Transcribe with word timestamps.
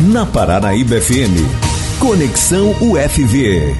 na 0.00 0.26
Paranaíba 0.26 1.00
FM. 1.00 1.34
Conexão 1.98 2.74
UFV. 2.80 3.74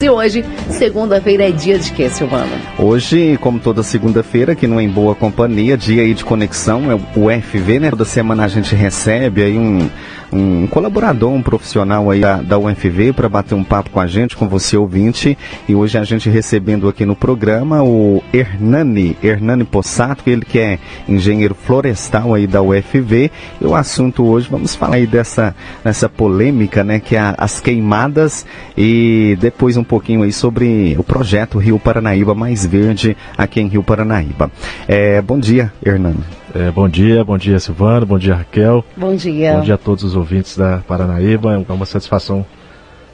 E 0.00 0.08
hoje, 0.08 0.44
segunda-feira, 0.70 1.48
é 1.48 1.50
dia 1.50 1.76
de 1.76 1.90
quê, 1.92 2.08
Silvano? 2.08 2.52
Hoje, 2.78 3.36
como 3.40 3.58
toda 3.58 3.82
segunda-feira, 3.82 4.52
aqui 4.52 4.66
no 4.66 4.80
Em 4.80 4.88
Boa 4.88 5.14
Companhia, 5.14 5.76
dia 5.76 6.02
aí 6.02 6.14
de 6.14 6.24
conexão, 6.24 6.88
é 6.90 6.94
o 6.94 7.26
UFV, 7.26 7.80
né? 7.80 7.90
Toda 7.90 8.04
semana 8.04 8.44
a 8.44 8.48
gente 8.48 8.76
recebe 8.76 9.42
aí 9.42 9.58
um, 9.58 9.90
um 10.32 10.66
colaborador, 10.66 11.32
um 11.32 11.42
profissional 11.42 12.10
aí 12.10 12.20
da, 12.20 12.36
da 12.36 12.58
UFV 12.58 13.12
para 13.12 13.28
bater 13.28 13.54
um 13.54 13.64
papo 13.64 13.90
com 13.90 14.00
a 14.00 14.06
gente, 14.06 14.36
com 14.36 14.48
você 14.48 14.76
ouvinte. 14.76 15.36
E 15.68 15.74
hoje 15.74 15.98
a 15.98 16.04
gente 16.04 16.28
recebendo 16.28 16.88
aqui 16.88 17.04
no 17.04 17.16
programa 17.16 17.82
o 17.82 18.22
Hernani, 18.32 19.16
Hernani 19.22 19.64
Possato, 19.64 20.22
ele 20.26 20.44
que 20.44 20.58
é 20.58 20.78
engenheiro 21.08 21.54
florestal 21.54 22.34
aí 22.34 22.46
da 22.46 22.62
UFV. 22.62 23.30
E 23.60 23.64
o 23.64 23.74
assunto 23.74 24.24
hoje, 24.24 24.48
vamos 24.50 24.74
falar 24.74 24.96
aí 24.96 25.06
dessa, 25.06 25.54
dessa 25.82 26.08
polêmica, 26.08 26.84
né, 26.84 27.00
que 27.00 27.16
é 27.16 27.34
as 27.36 27.60
queimadas 27.60 28.46
e 28.76 29.36
depois 29.40 29.76
um 29.76 29.84
pouquinho 29.84 30.22
aí 30.22 30.32
sobre 30.32 30.94
o 30.98 31.02
projeto 31.02 31.58
Rio 31.58 31.78
Paranaíba 31.78 32.34
Mais 32.34 32.64
Verde 32.64 33.16
aqui 33.36 33.60
em 33.60 33.68
Rio 33.68 33.82
Paranaíba. 33.82 34.50
É, 34.86 35.20
bom 35.22 35.38
dia, 35.38 35.72
Hernani. 35.84 36.37
É, 36.54 36.70
bom 36.70 36.88
dia, 36.88 37.22
bom 37.22 37.36
dia 37.36 37.60
Silvano, 37.60 38.06
bom 38.06 38.18
dia 38.18 38.34
Raquel. 38.34 38.84
Bom 38.96 39.14
dia. 39.14 39.54
Bom 39.54 39.60
dia 39.60 39.74
a 39.74 39.78
todos 39.78 40.02
os 40.02 40.16
ouvintes 40.16 40.56
da 40.56 40.78
Paranaíba. 40.78 41.52
É 41.68 41.72
uma 41.72 41.84
satisfação 41.84 42.44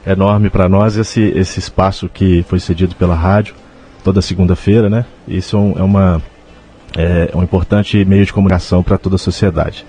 enorme 0.07 0.49
para 0.49 0.69
nós 0.69 0.95
esse, 0.95 1.21
esse 1.35 1.59
espaço 1.59 2.07
que 2.07 2.43
foi 2.43 2.59
cedido 2.59 2.95
pela 2.95 3.15
rádio 3.15 3.53
toda 4.05 4.21
segunda-feira, 4.21 4.89
né? 4.89 5.03
Isso 5.27 5.57
é, 5.57 5.81
uma, 5.81 6.21
é 6.95 7.31
um 7.35 7.43
importante 7.43 8.05
meio 8.05 8.25
de 8.25 8.31
comunicação 8.31 8.83
para 8.83 8.97
toda 8.97 9.15
a 9.15 9.19
sociedade. 9.19 9.85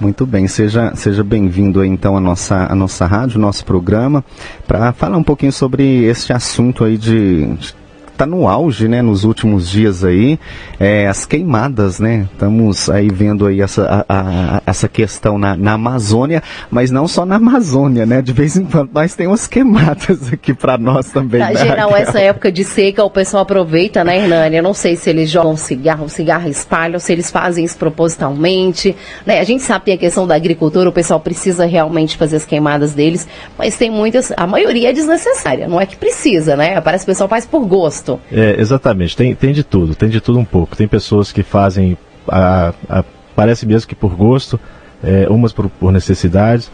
Muito 0.00 0.24
bem, 0.24 0.46
seja, 0.46 0.94
seja 0.94 1.24
bem-vindo 1.24 1.84
então 1.84 2.16
à 2.16 2.20
nossa, 2.20 2.72
à 2.72 2.74
nossa 2.74 3.04
rádio, 3.04 3.40
nosso 3.40 3.64
programa, 3.64 4.24
para 4.64 4.92
falar 4.92 5.16
um 5.16 5.24
pouquinho 5.24 5.52
sobre 5.52 6.04
esse 6.04 6.32
assunto 6.32 6.84
aí 6.84 6.96
de, 6.96 7.46
de 7.54 7.74
está 8.18 8.26
no 8.26 8.48
auge, 8.48 8.88
né, 8.88 9.00
nos 9.00 9.22
últimos 9.22 9.70
dias 9.70 10.02
aí, 10.02 10.40
é, 10.80 11.06
as 11.06 11.24
queimadas, 11.24 12.00
né? 12.00 12.26
Estamos 12.32 12.90
aí 12.90 13.08
vendo 13.08 13.46
aí 13.46 13.60
essa, 13.60 14.04
a, 14.08 14.56
a, 14.56 14.62
essa 14.66 14.88
questão 14.88 15.38
na, 15.38 15.56
na, 15.56 15.74
Amazônia, 15.74 16.42
mas 16.68 16.90
não 16.90 17.06
só 17.06 17.24
na 17.24 17.36
Amazônia, 17.36 18.04
né? 18.04 18.20
De 18.20 18.32
vez 18.32 18.56
em 18.56 18.64
quando 18.64 18.90
nós 18.92 19.14
temos 19.14 19.28
umas 19.28 19.46
queimadas 19.46 20.32
aqui 20.32 20.52
para 20.52 20.76
nós 20.76 21.10
também. 21.10 21.38
Na 21.38 21.50
né, 21.50 21.56
geral, 21.56 21.94
essa 21.94 22.18
época 22.18 22.50
de 22.50 22.64
seca 22.64 23.04
o 23.04 23.10
pessoal 23.10 23.44
aproveita, 23.44 24.02
né, 24.02 24.18
Hernani? 24.18 24.56
Eu 24.56 24.62
não 24.64 24.74
sei 24.74 24.96
se 24.96 25.08
eles 25.08 25.30
jogam 25.30 25.56
cigarro, 25.56 26.08
cigarro 26.08 26.48
espalham, 26.48 26.98
se 26.98 27.12
eles 27.12 27.30
fazem 27.30 27.64
isso 27.64 27.76
propositalmente, 27.76 28.96
né? 29.24 29.38
A 29.38 29.44
gente 29.44 29.62
sabe 29.62 29.80
que 29.80 29.84
tem 29.86 29.94
a 29.94 29.98
questão 29.98 30.26
da 30.26 30.34
agricultura, 30.34 30.88
o 30.88 30.92
pessoal 30.92 31.20
precisa 31.20 31.66
realmente 31.66 32.16
fazer 32.16 32.36
as 32.36 32.44
queimadas 32.44 32.94
deles, 32.94 33.28
mas 33.56 33.76
tem 33.76 33.90
muitas, 33.90 34.32
a 34.36 34.46
maioria 34.46 34.90
é 34.90 34.92
desnecessária, 34.92 35.68
não 35.68 35.80
é 35.80 35.86
que 35.86 35.96
precisa, 35.96 36.56
né? 36.56 36.80
Parece 36.80 37.04
que 37.04 37.10
o 37.10 37.14
pessoal 37.14 37.28
faz 37.28 37.46
por 37.46 37.64
gosto 37.64 38.07
gosto. 38.08 38.20
É, 38.32 38.60
exatamente, 38.60 39.16
tem, 39.16 39.34
tem 39.34 39.52
de 39.52 39.62
tudo, 39.62 39.94
tem 39.94 40.08
de 40.08 40.20
tudo 40.20 40.38
um 40.38 40.44
pouco. 40.44 40.76
Tem 40.76 40.88
pessoas 40.88 41.30
que 41.30 41.42
fazem, 41.42 41.96
a, 42.26 42.72
a, 42.88 43.04
parece 43.36 43.66
mesmo 43.66 43.88
que 43.88 43.94
por 43.94 44.14
gosto, 44.14 44.58
é, 45.02 45.28
umas 45.28 45.52
por, 45.52 45.68
por 45.68 45.92
necessidades, 45.92 46.70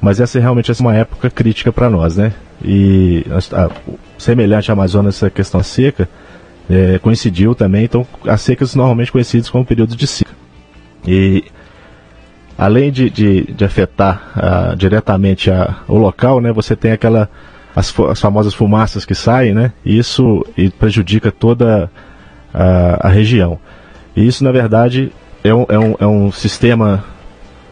mas 0.00 0.20
essa 0.20 0.38
realmente 0.38 0.70
é 0.70 0.74
uma 0.78 0.94
época 0.94 1.28
crítica 1.28 1.72
para 1.72 1.90
nós, 1.90 2.16
né? 2.16 2.32
E 2.64 3.24
a, 3.52 3.70
semelhante 4.16 4.70
à 4.70 4.74
Amazônia, 4.74 5.08
essa 5.08 5.28
questão 5.28 5.62
seca, 5.62 6.08
é, 6.70 6.98
coincidiu 6.98 7.54
também, 7.54 7.84
então 7.84 8.06
as 8.26 8.40
secas 8.42 8.74
normalmente 8.74 9.10
conhecidas 9.10 9.50
como 9.50 9.64
período 9.64 9.96
de 9.96 10.06
seca. 10.06 10.30
E 11.06 11.44
além 12.56 12.90
de, 12.90 13.08
de, 13.08 13.42
de 13.44 13.64
afetar 13.64 14.32
uh, 14.36 14.76
diretamente 14.76 15.48
a, 15.50 15.76
o 15.86 15.96
local, 15.96 16.40
né, 16.40 16.52
você 16.52 16.74
tem 16.74 16.90
aquela 16.90 17.30
as, 17.78 17.94
as 18.10 18.20
famosas 18.20 18.54
fumaças 18.54 19.04
que 19.04 19.14
saem, 19.14 19.54
né? 19.54 19.72
Isso 19.84 20.44
prejudica 20.80 21.30
toda 21.30 21.88
a, 22.52 23.06
a, 23.06 23.08
região. 23.08 23.56
E 24.16 24.26
isso, 24.26 24.42
na 24.42 24.50
verdade, 24.50 25.12
é 25.44 25.54
um, 25.54 25.64
é 25.68 25.78
um, 25.78 25.94
é 26.00 26.06
um 26.06 26.32
sistema 26.32 27.04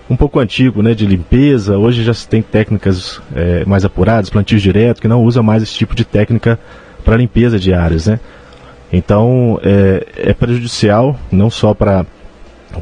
um 0.08 0.14
pouco 0.14 0.38
antigo, 0.38 0.80
né, 0.80 0.94
de 0.94 1.04
limpeza. 1.04 1.76
Hoje 1.76 2.04
já 2.04 2.14
se 2.14 2.28
tem 2.28 2.40
técnicas 2.40 3.20
é, 3.34 3.64
mais 3.64 3.84
apuradas, 3.84 4.30
plantio 4.30 4.60
direto, 4.60 5.00
que 5.00 5.08
não 5.08 5.24
usa 5.24 5.42
mais 5.42 5.60
esse 5.64 5.74
tipo 5.74 5.92
de 5.92 6.04
técnica 6.04 6.56
para 7.04 7.16
limpeza 7.16 7.58
de 7.58 7.74
áreas, 7.74 8.06
né? 8.06 8.20
Então 8.92 9.58
é, 9.64 10.06
é 10.16 10.32
prejudicial 10.32 11.18
não 11.32 11.50
só 11.50 11.74
para 11.74 12.06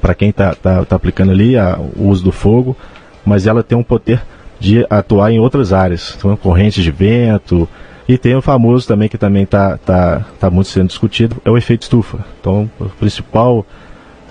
para 0.02 0.14
quem 0.14 0.28
está 0.28 0.54
tá, 0.54 0.84
tá 0.84 0.96
aplicando 0.96 1.30
ali 1.30 1.56
a, 1.56 1.78
o 1.96 2.08
uso 2.08 2.22
do 2.22 2.32
fogo, 2.32 2.76
mas 3.24 3.46
ela 3.46 3.62
tem 3.62 3.78
um 3.78 3.82
poder 3.82 4.20
de 4.59 4.87
atuar 4.88 5.31
em 5.31 5.38
outras 5.38 5.72
áreas, 5.72 6.15
então, 6.16 6.37
correntes 6.37 6.82
de 6.82 6.91
vento, 6.91 7.69
e 8.09 8.19
tem 8.19 8.34
o 8.34 8.42
famoso 8.42 8.87
também 8.87 9.09
que 9.09 9.16
também 9.16 9.44
está 9.44 9.78
tá, 9.78 10.25
tá 10.38 10.50
muito 10.50 10.69
sendo 10.69 10.88
discutido, 10.88 11.37
é 11.44 11.50
o 11.50 11.56
efeito 11.56 11.82
estufa. 11.82 12.19
Então, 12.41 12.70
o 12.78 12.87
principal 12.91 13.64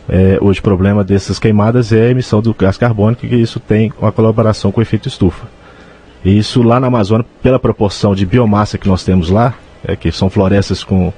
é, 0.07 0.38
hoje 0.41 0.62
problema 0.62 1.03
dessas 1.03 1.39
queimadas 1.39 1.91
é 1.91 2.07
a 2.07 2.12
emissão 2.12 2.41
do 2.41 2.53
gás 2.53 2.78
carbônico, 2.78 3.25
e 3.25 3.41
isso 3.41 3.59
tem 3.59 3.91
uma 4.00 4.12
colaboração 4.12 4.72
com 4.72 4.79
o 4.79 4.83
efeito 4.83 5.07
estufa. 5.07 5.47
E 6.23 6.38
isso 6.38 6.62
lá 6.62 6.79
na 6.79 6.88
Amazônia, 6.88 7.25
pela 7.41 7.59
proporção 7.59 8.13
de 8.16 8.25
biomassa 8.25 8.78
que 8.78 8.88
nós 8.88 9.03
temos 9.03 9.29
lá, 9.29 9.56
é, 9.83 9.95
que 9.95 10.12
são 10.12 10.29
florestas 10.29 10.83
com 10.83 11.12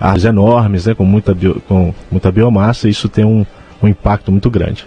árvores 0.00 0.24
enormes, 0.24 0.86
né, 0.86 0.94
com, 0.94 1.04
muita 1.04 1.34
bio, 1.34 1.62
com 1.68 1.94
muita 2.10 2.32
biomassa, 2.32 2.88
isso 2.88 3.08
tem 3.08 3.24
um, 3.24 3.44
um 3.82 3.88
impacto 3.88 4.32
muito 4.32 4.50
grande. 4.50 4.86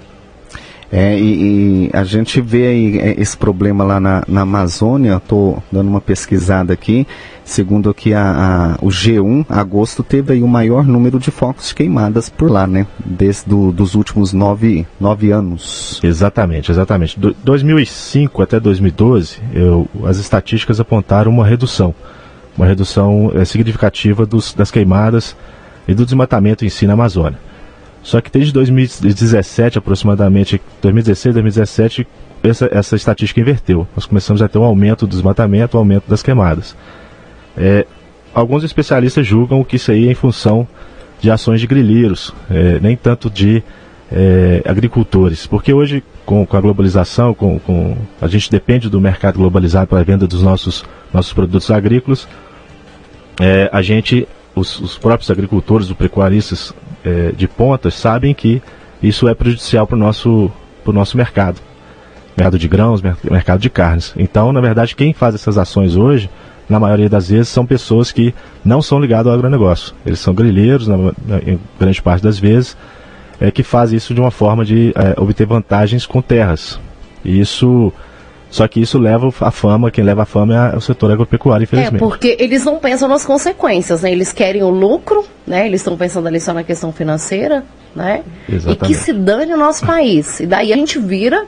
É, 0.91 1.19
e, 1.19 1.87
e, 1.87 1.89
a 1.91 2.03
gente 2.03 2.39
vê 2.39 2.67
aí 2.67 2.99
é, 2.99 3.21
esse 3.21 3.35
problema 3.35 3.83
lá 3.83 3.99
na, 3.99 4.23
na 4.27 4.41
Amazônia, 4.41 5.17
estou 5.17 5.61
dando 5.69 5.89
uma 5.89 5.99
pesquisada 5.99 6.71
aqui, 6.71 7.05
segundo 7.43 7.89
aqui 7.89 8.13
a, 8.13 8.77
a, 8.79 8.85
o 8.85 8.87
G1, 8.87 9.45
agosto 9.49 10.01
teve 10.01 10.33
aí 10.33 10.41
o 10.41 10.47
maior 10.47 10.87
número 10.87 11.19
de 11.19 11.29
focos 11.29 11.67
de 11.67 11.75
queimadas 11.75 12.29
por 12.29 12.49
lá, 12.49 12.65
né? 12.65 12.87
Desde 13.05 13.49
do, 13.49 13.71
dos 13.73 13.95
últimos 13.95 14.31
nove, 14.31 14.87
nove 14.97 15.31
anos. 15.31 15.99
Exatamente, 16.01 16.71
exatamente. 16.71 17.19
Do 17.19 17.35
2005 17.43 18.41
até 18.41 18.57
2012, 18.57 19.39
eu, 19.53 19.89
as 20.05 20.17
estatísticas 20.17 20.79
apontaram 20.79 21.31
uma 21.31 21.45
redução, 21.45 21.93
uma 22.55 22.65
redução 22.65 23.29
é, 23.35 23.43
significativa 23.43 24.25
dos, 24.25 24.53
das 24.53 24.71
queimadas 24.71 25.35
e 25.85 25.93
do 25.93 26.05
desmatamento 26.05 26.63
em 26.63 26.69
si 26.69 26.87
na 26.87 26.93
Amazônia. 26.93 27.39
Só 28.07 28.21
que 28.21 28.31
desde 28.31 28.53
2017, 28.53 29.79
aproximadamente, 29.79 30.61
2016, 30.81 31.33
2017, 31.35 32.07
essa, 32.41 32.69
essa 32.71 32.95
estatística 32.95 33.41
inverteu. 33.41 33.85
Nós 33.93 34.05
começamos 34.05 34.41
a 34.41 34.47
ter 34.47 34.57
um 34.57 34.63
aumento 34.63 35.05
do 35.05 35.09
desmatamento, 35.09 35.75
um 35.75 35.81
aumento 35.81 36.05
das 36.07 36.23
queimadas. 36.23 36.73
É, 37.57 37.85
alguns 38.33 38.63
especialistas 38.63 39.27
julgam 39.27 39.61
que 39.61 39.75
isso 39.75 39.91
aí 39.91 40.07
é 40.07 40.11
em 40.11 40.15
função 40.15 40.65
de 41.19 41.29
ações 41.29 41.59
de 41.59 41.67
grileiros, 41.67 42.33
é, 42.49 42.79
nem 42.79 42.95
tanto 42.95 43.29
de 43.29 43.61
é, 44.09 44.61
agricultores. 44.63 45.45
Porque 45.45 45.73
hoje, 45.73 46.01
com, 46.25 46.45
com 46.45 46.55
a 46.55 46.61
globalização, 46.61 47.33
com, 47.33 47.59
com, 47.59 47.97
a 48.21 48.27
gente 48.27 48.49
depende 48.49 48.89
do 48.89 49.01
mercado 49.01 49.37
globalizado 49.37 49.87
para 49.87 49.99
a 49.99 50.03
venda 50.03 50.25
dos 50.25 50.41
nossos, 50.41 50.85
nossos 51.13 51.33
produtos 51.33 51.69
agrícolas, 51.69 52.25
é, 53.37 53.69
a 53.69 53.81
gente, 53.81 54.25
os, 54.55 54.79
os 54.79 54.97
próprios 54.97 55.29
agricultores, 55.29 55.89
os 55.89 55.97
pecuaristas, 55.97 56.73
é, 57.07 57.31
de 57.31 57.47
pontas 57.47 57.93
sabem 57.93 58.33
que 58.33 58.61
isso 59.01 59.27
é 59.27 59.33
prejudicial 59.33 59.87
para 59.87 59.95
o 59.95 59.99
nosso, 59.99 60.51
nosso 60.85 61.15
mercado. 61.15 61.61
Mercado 62.35 62.59
de 62.59 62.67
grãos, 62.67 63.01
mercado 63.01 63.59
de 63.59 63.69
carnes. 63.69 64.13
Então, 64.17 64.51
na 64.51 64.59
verdade, 64.59 64.95
quem 64.95 65.13
faz 65.13 65.33
essas 65.33 65.57
ações 65.57 65.95
hoje, 65.95 66.29
na 66.69 66.79
maioria 66.79 67.09
das 67.09 67.29
vezes, 67.29 67.47
são 67.47 67.65
pessoas 67.65 68.11
que 68.11 68.33
não 68.63 68.81
são 68.81 68.99
ligadas 68.99 69.27
ao 69.27 69.33
agronegócio. 69.33 69.95
Eles 70.05 70.19
são 70.19 70.33
grileiros, 70.33 70.87
na, 70.87 70.97
na, 70.97 71.37
em 71.45 71.59
grande 71.79 72.01
parte 72.01 72.21
das 72.21 72.37
vezes, 72.37 72.77
é, 73.39 73.49
que 73.49 73.63
fazem 73.63 73.97
isso 73.97 74.13
de 74.13 74.19
uma 74.19 74.31
forma 74.31 74.65
de 74.65 74.93
é, 74.95 75.19
obter 75.19 75.47
vantagens 75.47 76.05
com 76.05 76.21
terras. 76.21 76.79
E 77.23 77.39
isso 77.39 77.91
só 78.49 78.67
que 78.67 78.81
isso 78.81 78.97
leva 78.97 79.27
a 79.41 79.51
fama, 79.51 79.91
quem 79.91 80.03
leva 80.03 80.23
a 80.23 80.25
fama 80.25 80.71
é 80.73 80.77
o 80.77 80.81
setor 80.81 81.11
agropecuário, 81.11 81.63
infelizmente. 81.63 81.95
É, 81.95 81.99
porque 81.99 82.37
eles 82.39 82.63
não 82.63 82.77
pensam 82.77 83.07
nas 83.07 83.25
consequências, 83.25 84.01
né? 84.01 84.11
Eles 84.11 84.31
querem 84.31 84.63
o 84.63 84.69
lucro, 84.69 85.25
né? 85.45 85.65
Eles 85.65 85.81
estão 85.81 85.97
pensando 85.97 86.27
ali 86.27 86.39
só 86.39 86.53
na 86.53 86.63
questão 86.63 86.91
financeira, 86.91 87.63
né? 87.95 88.23
Exatamente. 88.47 88.83
E 88.83 88.87
que 88.87 88.93
se 88.93 89.13
dane 89.13 89.53
o 89.53 89.57
nosso 89.57 89.85
país. 89.85 90.39
E 90.39 90.45
daí 90.45 90.71
a 90.71 90.75
gente 90.75 90.97
vira 90.97 91.45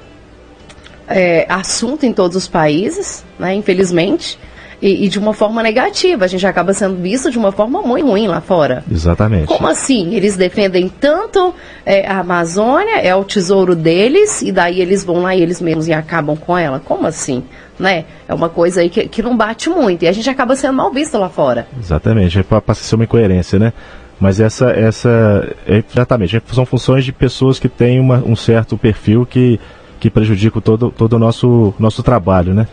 é, 1.08 1.46
assunto 1.50 2.06
em 2.06 2.14
todos 2.14 2.36
os 2.36 2.48
países, 2.48 3.24
né? 3.38 3.54
Infelizmente 3.54 4.38
e, 4.82 5.06
e, 5.06 5.10
de 5.10 5.20
uma 5.20 5.34
forma 5.34 5.62
negativa. 5.62 6.26
A 6.26 6.28
gente 6.28 6.46
acaba 6.46 6.74
sendo 6.74 6.96
visto 6.96 7.30
de 7.30 7.38
uma 7.38 7.52
forma 7.52 7.82
muito 7.82 8.08
ruim 8.08 8.28
lá 8.28 8.42
fora. 8.42 8.84
Exatamente. 8.90 9.46
Como 9.46 9.68
assim? 9.68 10.14
Eles 10.14 10.38
defendem 10.38 10.90
tanto 10.90 11.54
é, 11.86 12.08
a 12.08 12.20
Amazônia, 12.20 13.00
é 13.02 13.14
o 13.16 13.24
tesouro 13.24 13.76
deles, 13.76 14.42
e 14.42 14.52
daí 14.52 14.82
eles 14.82 15.04
vão 15.04 15.22
lá 15.22 15.36
eles 15.36 15.62
mesmos 15.62 15.88
e 15.88 15.94
acabam 15.94 16.36
com 16.36 16.58
ela? 16.58 16.80
Como 16.80 17.06
assim? 17.06 17.44
Né? 17.78 18.06
É 18.28 18.34
uma 18.34 18.50
coisa 18.50 18.82
aí 18.82 18.90
que, 18.90 19.08
que 19.08 19.22
não 19.22 19.36
bate 19.36 19.70
muito. 19.70 20.04
E 20.04 20.08
a 20.08 20.12
gente 20.12 20.30
acaba 20.30 20.56
sendo 20.56 20.74
mal 20.74 20.92
visto 20.92 21.18
lá 21.18 21.30
fora. 21.30 21.68
Exatamente. 21.80 22.40
É 22.40 22.44
passa 22.44 22.72
a 22.72 22.76
ser 22.76 22.96
uma 22.96 23.04
incoerência, 23.04 23.58
né? 23.58 23.74
Mas 24.20 24.40
essa, 24.42 24.72
essa, 24.72 25.56
é, 25.66 25.82
exatamente, 25.90 26.42
são 26.52 26.66
funções 26.66 27.06
de 27.06 27.14
pessoas 27.14 27.58
que 27.58 27.70
têm 27.70 28.02
uma, 28.02 28.18
um 28.18 28.36
certo 28.36 28.78
perfil 28.78 29.26
que 29.26 29.58
que 30.00 30.10
prejudicam 30.10 30.62
todo, 30.62 30.92
todo 30.92 31.14
o 31.14 31.20
nosso, 31.20 31.74
nosso 31.78 32.02
trabalho, 32.02 32.54
né? 32.54 32.68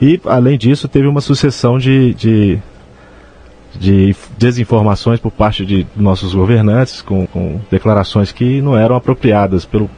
E, 0.00 0.20
além 0.24 0.58
disso, 0.58 0.88
teve 0.88 1.06
uma 1.06 1.20
sucessão 1.20 1.78
de, 1.78 2.14
de, 2.14 2.58
de 3.78 4.16
desinformações 4.36 5.20
por 5.20 5.30
parte 5.30 5.64
de 5.64 5.86
nossos 5.96 6.34
governantes, 6.34 7.00
com, 7.00 7.26
com, 7.26 7.60
declarações 7.70 8.32
que 8.32 8.60
não 8.60 8.76
eram 8.76 8.96
apropriadas 8.96 9.64
pelo, 9.64 9.88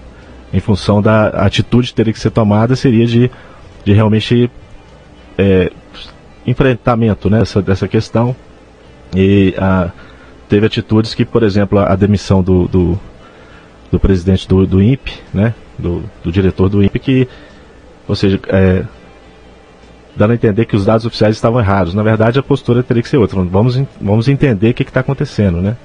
em 0.52 0.60
função 0.60 1.00
da 1.00 1.28
atitude 1.28 1.88
que 1.88 1.94
teria 1.94 2.12
que 2.12 2.20
ser 2.20 2.30
tomada, 2.30 2.76
seria 2.76 3.06
de, 3.06 3.30
de 3.84 3.92
realmente 3.92 4.50
é, 5.38 5.72
enfrentamento 6.46 7.28
né, 7.28 7.40
dessa, 7.40 7.62
dessa 7.62 7.88
questão. 7.88 8.36
E 9.14 9.54
a, 9.58 9.90
teve 10.48 10.66
atitudes 10.66 11.14
que, 11.14 11.24
por 11.24 11.42
exemplo, 11.42 11.78
a, 11.78 11.92
a 11.92 11.96
demissão 11.96 12.42
do, 12.42 12.68
do, 12.68 13.00
do, 13.90 13.98
presidente 13.98 14.46
do, 14.46 14.66
do 14.66 14.82
INPE, 14.82 15.20
né, 15.32 15.54
do, 15.78 16.02
do 16.22 16.30
diretor 16.30 16.68
do 16.68 16.82
INPE, 16.82 16.98
que, 16.98 17.28
ou 18.06 18.14
seja, 18.14 18.38
é, 18.48 18.84
dando 20.16 20.30
a 20.30 20.34
entender 20.34 20.64
que 20.64 20.74
os 20.74 20.84
dados 20.84 21.04
oficiais 21.04 21.36
estavam 21.36 21.60
errados. 21.60 21.94
Na 21.94 22.02
verdade, 22.02 22.38
a 22.38 22.42
postura 22.42 22.82
teria 22.82 23.02
que 23.02 23.08
ser 23.08 23.18
outra. 23.18 23.40
Vamos, 23.42 23.80
vamos 24.00 24.28
entender 24.28 24.70
o 24.70 24.74
que 24.74 24.82
está 24.82 25.00
acontecendo, 25.00 25.60
né? 25.60 25.76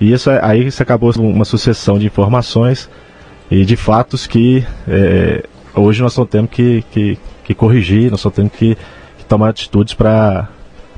E 0.00 0.12
isso, 0.12 0.30
aí 0.30 0.66
isso 0.66 0.82
acabou 0.82 1.12
uma 1.16 1.44
sucessão 1.44 1.98
de 1.98 2.06
informações 2.06 2.88
e 3.50 3.64
de 3.64 3.76
fatos 3.76 4.26
que 4.26 4.66
é, 4.88 5.44
hoje 5.74 6.02
nós 6.02 6.12
estamos 6.12 6.30
tendo 6.30 6.48
que, 6.48 6.82
que, 6.90 7.18
que 7.44 7.54
corrigir, 7.54 8.10
nós 8.10 8.20
estamos 8.20 8.36
tendo 8.36 8.50
que, 8.50 8.76
que 9.18 9.24
tomar 9.24 9.50
atitudes 9.50 9.94
para 9.94 10.48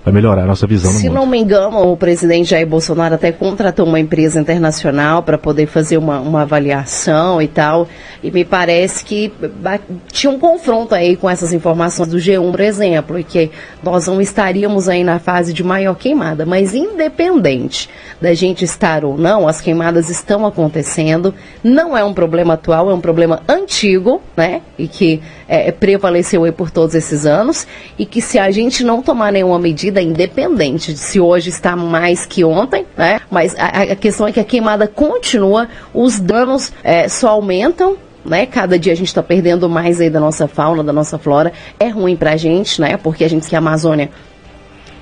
para 0.07 0.13
melhorar 0.13 0.45
a 0.45 0.47
nossa 0.47 0.69
visão 0.69 0.93
Se 0.93 1.09
não 1.09 1.27
me 1.27 1.37
engano, 1.37 1.91
o 1.91 1.97
presidente 1.97 2.51
Jair 2.51 2.65
Bolsonaro 2.65 3.17
até 3.17 3.33
contratou 3.33 3.85
uma 3.85 3.99
empresa 3.99 4.41
internacional 4.41 5.21
para 5.21 5.37
poder 5.37 5.67
fazer 5.67 5.97
uma, 5.97 6.21
uma 6.21 6.43
avaliação 6.43 7.43
e 7.43 7.49
tal. 7.49 7.89
E 8.23 8.31
me 8.31 8.45
parece 8.45 9.05
que 9.05 9.33
tinha 10.13 10.31
um 10.33 10.39
confronto 10.39 10.95
aí 10.95 11.17
com 11.17 11.29
essas 11.29 11.53
informações 11.53 12.09
do 12.09 12.19
G1, 12.19 12.53
por 12.53 12.61
exemplo, 12.61 13.19
e 13.19 13.25
que 13.25 13.51
nós 13.83 14.07
não 14.07 14.21
estaríamos 14.21 14.89
aí 14.89 15.03
na 15.03 15.19
fase 15.19 15.53
de 15.53 15.65
maior 15.65 15.97
queimada. 15.97 16.47
Mas 16.47 16.73
independente 16.73 17.91
da 18.21 18.33
gente 18.33 18.65
estar 18.65 19.05
ou 19.05 19.19
não, 19.19 19.49
as 19.49 19.61
queimadas 19.61 20.09
estão 20.09 20.47
acontecendo. 20.47 21.35
Não 21.65 21.99
é 21.99 22.05
um 22.05 22.15
problema 22.15 22.55
atual, 22.55 22.89
é 22.89 22.95
um 22.95 23.01
problema 23.01 23.41
antigo, 23.49 24.23
né? 24.37 24.63
E 24.79 24.87
que 24.87 25.21
é, 25.49 25.71
prevaleceu 25.71 26.45
aí 26.45 26.53
por 26.53 26.71
todos 26.71 26.95
esses 26.95 27.27
anos. 27.27 27.67
E 27.99 28.05
que 28.05 28.21
se 28.21 28.39
a 28.39 28.51
gente 28.51 28.85
não 28.85 29.03
tomar 29.03 29.33
nenhuma 29.33 29.59
medida, 29.59 30.01
independente 30.01 30.93
de 30.93 30.99
se 30.99 31.21
hoje 31.21 31.51
está 31.51 31.77
mais 31.77 32.27
que 32.27 32.45
ontem, 32.45 32.87
né? 32.97 33.21
Mas 33.31 33.55
a, 33.57 33.83
a 33.93 33.97
questão 33.97 34.27
é 34.27 34.33
que 34.33 34.41
a 34.41 34.45
queimada 34.45 34.87
continua, 34.87 35.69
os 35.95 36.19
danos 36.19 36.73
é, 36.83 37.09
só 37.09 37.29
aumentam, 37.29 37.97
né? 38.25 38.47
Cada 38.47 38.79
dia 38.79 38.93
a 38.93 38.97
gente 38.97 39.09
está 39.09 39.23
perdendo 39.23 39.69
mais 39.69 40.01
aí 40.01 40.11
da 40.11 40.21
nossa 40.21 40.49
fauna, 40.49 40.83
da 40.83 40.93
nossa 40.93 41.19
flora. 41.19 41.53
É 41.79 41.89
ruim 41.89 42.17
para 42.17 42.33
a 42.33 42.37
gente, 42.37 42.81
né? 42.81 42.97
Porque 42.97 43.25
a 43.25 43.29
gente 43.29 43.49
que 43.49 43.55
a 43.55 43.59
Amazônia 43.59 44.11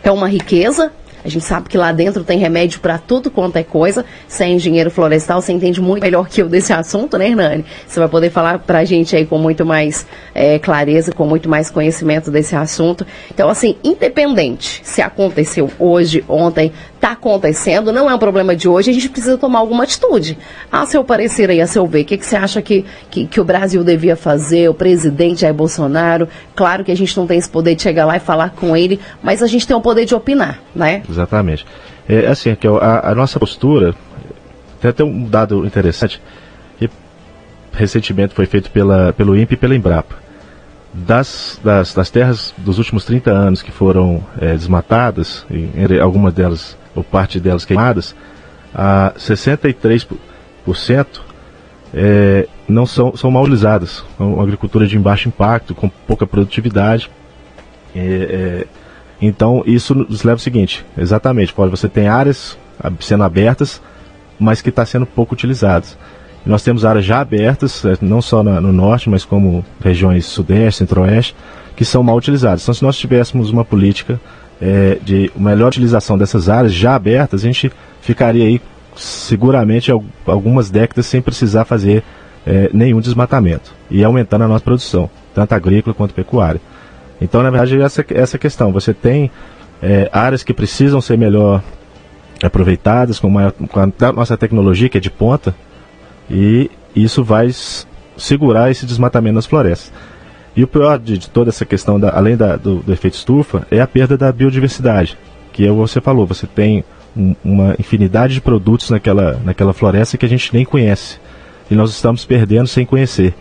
é 0.03 0.11
uma 0.11 0.29
riqueza, 0.29 0.93
a 1.25 1.29
gente 1.29 1.45
sabe 1.45 1.69
que 1.69 1.79
lá 1.79 1.91
dentro 1.91 2.23
tem 2.23 2.39
remédio 2.39 2.81
para 2.81 2.99
tudo 2.99 3.31
quanto 3.31 3.57
é 3.57 3.63
coisa. 3.63 4.05
Você 4.29 4.45
é 4.45 4.49
engenheiro 4.49 4.91
florestal, 4.91 5.41
você 5.41 5.53
entende 5.53 5.81
muito 5.81 6.03
melhor 6.03 6.29
que 6.29 6.43
eu 6.43 6.49
desse 6.49 6.73
assunto, 6.73 7.17
né, 7.17 7.29
Hernani? 7.29 7.65
Você 7.87 7.99
vai 7.99 8.09
poder 8.09 8.31
falar 8.31 8.59
para 8.59 8.81
a 8.81 8.85
gente 8.85 9.17
aí 9.17 9.25
com 9.25 9.39
muito 9.39 9.65
mais 9.65 10.07
é, 10.35 10.59
clareza, 10.59 11.13
com 11.13 11.27
muito 11.27 11.49
mais 11.49 11.71
conhecimento 11.71 12.31
desse 12.31 12.55
assunto. 12.55 13.07
Então, 13.33 13.49
assim, 13.49 13.77
independente 13.83 14.83
se 14.85 15.01
aconteceu 15.01 15.71
hoje, 15.79 16.23
ontem, 16.29 16.73
está 16.95 17.13
acontecendo, 17.13 17.93
não 17.93 18.09
é 18.09 18.15
um 18.15 18.19
problema 18.19 18.57
de 18.57 18.67
hoje, 18.67 18.91
a 18.91 18.95
gente 18.95 19.11
precisa 19.11 19.37
tomar 19.37 19.59
alguma 19.59 19.85
atitude. 19.85 20.39
A 20.73 20.87
seu 20.87 21.05
parecer 21.05 21.51
aí, 21.51 21.61
a 21.61 21.67
seu 21.67 21.87
ver, 21.87 22.03
o 22.03 22.05
que, 22.05 22.17
que 22.17 22.25
você 22.25 22.37
acha 22.37 22.63
que, 22.63 22.85
que, 23.11 23.27
que 23.27 23.41
o 23.41 23.45
Brasil 23.45 23.85
devia 23.85 24.17
fazer, 24.17 24.71
o 24.71 24.75
presidente 24.75 25.43
Jair 25.43 25.53
Bolsonaro? 25.53 26.27
Claro 26.57 26.83
que 26.83 26.91
a 26.91 26.97
gente 26.97 27.15
não 27.17 27.27
tem 27.27 27.39
esse 27.39 27.49
poder 27.49 27.75
de 27.75 27.83
chegar 27.83 28.07
lá 28.07 28.17
e 28.17 28.21
falar 28.21 28.51
com 28.51 28.75
ele, 28.75 28.99
mas 29.23 29.43
a 29.43 29.47
gente 29.47 29.67
tem 29.67 29.77
o 29.77 29.83
poder 29.83 30.07
de 30.07 30.15
opinar, 30.15 30.61
né? 30.75 31.03
Exatamente. 31.15 31.65
É 32.09 32.27
assim, 32.27 32.57
a, 32.81 33.11
a 33.11 33.15
nossa 33.15 33.39
postura, 33.39 33.95
tem 34.81 34.91
até 34.91 35.05
um 35.05 35.25
dado 35.25 35.65
interessante, 35.65 36.21
que 36.79 36.91
recentemente 37.73 38.35
foi 38.35 38.47
feito 38.47 38.71
pela, 38.71 39.13
pelo 39.13 39.37
INPE 39.37 39.55
e 39.55 39.57
pela 39.57 39.75
Embrapa. 39.75 40.17
Das, 40.93 41.59
das, 41.63 41.95
das, 41.95 42.11
terras 42.11 42.55
dos 42.59 42.79
últimos 42.79 43.05
30 43.05 43.31
anos 43.31 43.63
que 43.63 43.73
foram 43.73 44.25
é, 44.41 44.53
desmatadas, 44.53 45.45
e, 45.51 45.99
algumas 45.99 46.33
delas, 46.35 46.77
ou 46.95 47.03
parte 47.03 47.41
delas 47.41 47.65
queimadas, 47.65 48.15
a 48.75 49.13
63% 49.17 50.17
é, 51.93 52.49
não 52.69 52.87
são, 52.87 53.17
são 53.17 53.31
mal 53.31 53.43
utilizadas. 53.43 54.05
Uma 54.19 54.43
agricultura 54.43 54.87
de 54.87 54.99
baixo 54.99 55.29
impacto, 55.29 55.75
com 55.75 55.89
pouca 55.89 56.27
produtividade. 56.27 57.11
É, 57.95 58.67
é 58.71 58.84
então 59.27 59.63
isso 59.67 59.95
nos 59.95 60.23
leva 60.23 60.35
ao 60.35 60.39
seguinte, 60.39 60.85
exatamente, 60.97 61.53
pode 61.53 61.71
você 61.71 61.89
tem 61.89 62.09
áreas 62.09 62.59
sendo 63.01 63.25
abertas, 63.25 63.81
mas 64.39 64.61
que 64.61 64.69
está 64.69 64.85
sendo 64.85 65.07
pouco 65.07 65.35
utilizadas. 65.35 65.97
Nós 66.45 66.63
temos 66.63 66.85
áreas 66.85 67.05
já 67.05 67.21
abertas, 67.21 67.85
é, 67.85 67.97
não 68.03 68.21
só 68.21 68.43
no 68.43 68.73
norte, 68.73 69.09
mas 69.09 69.25
como 69.25 69.65
regiões 69.81 70.27
sudeste, 70.27 70.81
centro-oeste, 70.81 71.35
que 71.75 71.85
são 71.85 72.03
mal 72.03 72.17
utilizadas. 72.17 72.63
Então 72.63 72.75
se 72.75 72.83
nós 72.83 72.99
tivéssemos 72.99 73.51
uma 73.51 73.65
política 73.65 74.21
é, 74.61 74.99
de 75.03 75.31
melhor 75.37 75.69
utilização 75.69 76.19
dessas 76.19 76.49
áreas 76.49 76.73
já 76.73 76.95
abertas, 76.95 77.43
a 77.43 77.47
gente 77.47 77.73
ficaria 78.01 78.45
aí 78.45 78.61
seguramente 78.97 79.91
algumas 80.27 80.71
décadas 80.71 81.07
sem 81.07 81.21
precisar 81.21 81.65
fazer 81.65 82.03
é, 82.47 82.71
nenhum 82.73 83.01
desmatamento 83.01 83.73
e 83.91 84.05
aumentando 84.05 84.45
a 84.45 84.49
nossa 84.49 84.65
produção, 84.65 85.09
tanto 85.35 85.55
agrícola 85.55 85.95
quanto 85.95 86.15
pecuária. 86.15 86.61
Então, 87.21 87.43
na 87.43 87.51
verdade, 87.51 87.81
essa 87.81 88.05
essa 88.11 88.39
questão. 88.39 88.73
Você 88.73 88.93
tem 88.93 89.31
é, 89.83 90.09
áreas 90.13 90.43
que 90.43 90.53
precisam 90.53 91.01
ser 91.01 91.19
melhor 91.19 91.63
aproveitadas 92.43 93.19
com, 93.19 93.31
maior, 93.31 93.53
com 93.53 93.81
a 93.81 94.13
nossa 94.13 94.37
tecnologia, 94.37 94.89
que 94.89 94.99
é 94.99 95.01
de 95.01 95.11
ponta, 95.11 95.55
e 96.31 96.71
isso 96.95 97.23
vai 97.23 97.51
segurar 98.17 98.71
esse 98.71 98.87
desmatamento 98.87 99.35
nas 99.35 99.47
florestas. 99.47 99.93
E 100.57 100.63
o 100.63 100.69
pior 100.69 100.99
de, 100.99 101.19
de 101.19 101.31
toda 101.31 101.51
essa 101.51 101.65
questão, 101.65 101.99
da, 101.99 102.17
além 102.17 102.37
da, 102.37 102.57
do, 102.57 102.77
do, 102.77 102.93
efeito 102.93 103.15
estufa, 103.15 103.67
é 103.71 103.81
a 103.81 103.87
perda 103.87 104.17
da 104.17 104.31
biodiversidade, 104.31 105.19
que 105.53 105.67
é 105.67 105.71
o 105.71 105.75
que 105.75 105.81
você 105.81 106.01
falou, 106.01 106.27
você 106.27 106.47
tem 106.47 106.85
um, 107.17 107.35
uma 107.45 107.75
infinidade 107.79 108.35
de 108.35 108.41
produtos 108.41 108.91
naquela, 108.91 109.41
naquela 109.45 109.73
floresta 109.73 110.17
que 110.17 110.27
a 110.27 110.29
gente 110.29 110.55
nem 110.55 110.65
conhece. 110.65 111.19
E 111.71 111.75
nós 111.75 111.91
estamos 111.91 112.25
perdendo 112.25 112.69
sem 112.69 112.87
conhecer. 112.87 113.35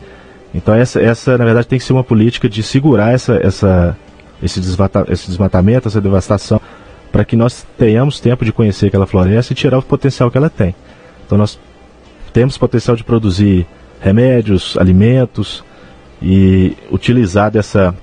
Então 0.54 0.74
essa, 0.74 1.02
essa 1.02 1.38
na 1.38 1.46
verdade 1.46 1.68
tem 1.68 1.80
que 1.80 1.86
ser 1.86 1.94
uma 1.94 2.04
política 2.04 2.48
de 2.48 2.62
segurar 2.62 3.12
essa, 3.12 3.36
essa, 3.42 3.98
esse, 4.42 4.60
desmata, 4.60 5.06
esse 5.10 5.28
desmatamento, 5.28 5.88
essa 5.88 6.00
devastação, 6.00 6.62
para 7.12 7.26
que 7.26 7.36
nós 7.36 7.66
tenhamos 7.78 8.20
tempo 8.20 8.46
de 8.46 8.52
conhecer 8.52 8.88
aquela 8.88 9.08
floresta 9.08 9.54
e 9.54 9.56
tirar 9.56 9.80
o 9.80 9.84
potencial 9.84 10.30
que 10.30 10.38
ela 10.38 10.50
tem. 10.50 10.76
Então 11.26 11.38
nós 11.38 11.60
temos 12.32 12.58
potencial 12.58 12.96
de 12.96 13.04
produzir 13.04 13.66
remédios, 14.00 14.78
alimentos 14.78 15.64
e 16.22 16.76
utilizar 16.92 17.50
dessa, 17.50 17.96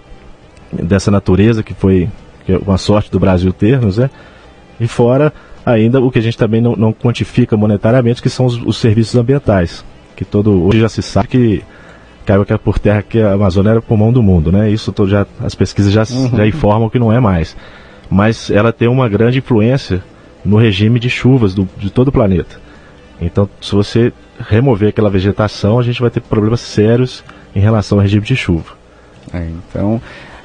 dessa 0.72 1.10
natureza 1.10 1.62
que 1.62 1.74
foi 1.74 2.08
que 2.44 2.52
é 2.52 2.58
uma 2.58 2.78
sorte 2.78 3.10
do 3.10 3.20
Brasil 3.20 3.52
termos, 3.52 3.98
né? 3.98 4.10
E 4.78 4.88
fora 4.88 5.32
ainda 5.64 6.00
o 6.00 6.10
que 6.10 6.18
a 6.18 6.22
gente 6.22 6.38
também 6.38 6.60
não, 6.60 6.74
não 6.74 6.92
quantifica 6.92 7.56
monetariamente, 7.56 8.22
que 8.22 8.30
são 8.30 8.46
os, 8.46 8.56
os 8.56 8.78
serviços 8.78 9.14
ambientais, 9.14 9.84
que 10.16 10.24
todo 10.24 10.64
hoje 10.64 10.80
já 10.80 10.88
se 10.88 11.02
sabe 11.02 11.28
que 11.28 11.62
caiu 12.24 12.42
aqui 12.42 12.56
por 12.58 12.78
terra 12.78 13.02
que 13.02 13.20
a 13.20 13.32
Amazônia 13.32 13.70
era 13.70 13.78
o 13.78 13.82
pulmão 13.82 14.12
do 14.12 14.22
mundo, 14.22 14.52
né? 14.52 14.70
Isso 14.70 14.92
já, 15.06 15.26
as 15.40 15.54
pesquisas 15.54 15.92
já, 15.92 16.04
uhum. 16.10 16.36
já 16.36 16.46
informam 16.46 16.90
que 16.90 16.98
não 16.98 17.12
é 17.12 17.20
mais. 17.20 17.56
Mas 18.10 18.50
ela 18.50 18.72
tem 18.72 18.88
uma 18.88 19.08
grande 19.08 19.38
influência 19.38 20.02
no 20.44 20.56
regime 20.56 20.98
de 20.98 21.10
chuvas 21.10 21.54
do, 21.54 21.68
de 21.76 21.90
todo 21.90 22.08
o 22.08 22.12
planeta. 22.12 22.60
Então, 23.20 23.48
se 23.60 23.74
você 23.74 24.12
remover 24.38 24.88
aquela 24.88 25.10
vegetação, 25.10 25.78
a 25.78 25.82
gente 25.82 26.00
vai 26.00 26.10
ter 26.10 26.20
problemas 26.20 26.60
sérios 26.60 27.22
em 27.54 27.60
relação 27.60 27.98
ao 27.98 28.02
regime 28.02 28.24
de 28.24 28.34
chuva. 28.34 28.72
É, 29.32 29.46
então, 29.46 30.00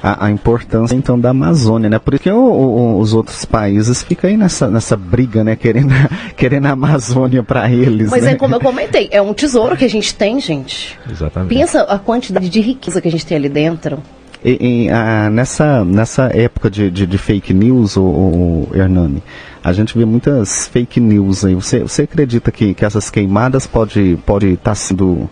a, 0.06 0.26
a, 0.26 0.30
importância 0.30 0.94
então 0.94 1.18
da 1.18 1.30
Amazônia, 1.30 1.90
né? 1.90 1.98
Por 1.98 2.14
isso 2.14 2.22
que 2.22 2.30
o, 2.30 2.38
o, 2.38 2.98
os 3.00 3.12
outros 3.12 3.44
países 3.44 4.04
ficam 4.04 4.30
aí 4.30 4.36
nessa, 4.36 4.68
nessa 4.68 4.96
briga, 4.96 5.42
né? 5.42 5.56
Querendo, 5.56 5.92
querendo 6.36 6.66
a 6.66 6.70
Amazônia 6.70 7.42
para 7.42 7.68
eles. 7.68 8.08
Mas 8.08 8.22
né? 8.22 8.32
é 8.32 8.34
como 8.36 8.54
eu 8.54 8.60
comentei, 8.60 9.08
é 9.10 9.20
um 9.20 9.34
tesouro 9.34 9.76
que 9.76 9.84
a 9.84 9.90
gente 9.90 10.14
tem, 10.14 10.40
gente. 10.40 10.96
Exatamente. 11.10 11.52
Pensa 11.52 11.82
a 11.82 11.98
quantidade 11.98 12.48
de 12.48 12.60
riqueza 12.60 13.00
que 13.00 13.08
a 13.08 13.10
gente 13.10 13.26
tem 13.26 13.36
ali 13.36 13.48
dentro. 13.48 14.00
E, 14.44 14.84
e, 14.84 14.90
a, 14.90 15.28
nessa, 15.28 15.84
nessa 15.84 16.30
época 16.32 16.70
de, 16.70 16.88
de, 16.88 17.04
de 17.04 17.18
fake 17.18 17.52
news, 17.52 17.96
o, 17.96 18.02
o, 18.02 18.68
Hernani, 18.72 19.20
a 19.64 19.72
gente 19.72 19.98
vê 19.98 20.04
muitas 20.04 20.68
fake 20.68 21.00
news 21.00 21.44
aí. 21.44 21.56
Você, 21.56 21.80
você 21.80 22.02
acredita 22.02 22.52
que, 22.52 22.74
que 22.74 22.84
essas 22.84 23.10
queimadas 23.10 23.66
pode 23.66 24.16
pode 24.24 24.52
estar 24.52 24.70
tá 24.70 24.74
sendo 24.76 25.28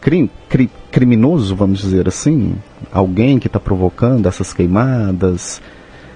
crim, 0.00 0.28
cri, 0.48 0.70
criminoso, 0.90 1.54
vamos 1.54 1.80
dizer 1.80 2.08
assim? 2.08 2.54
Alguém 2.92 3.38
que 3.38 3.46
está 3.46 3.60
provocando 3.60 4.26
essas 4.26 4.52
queimadas? 4.52 5.60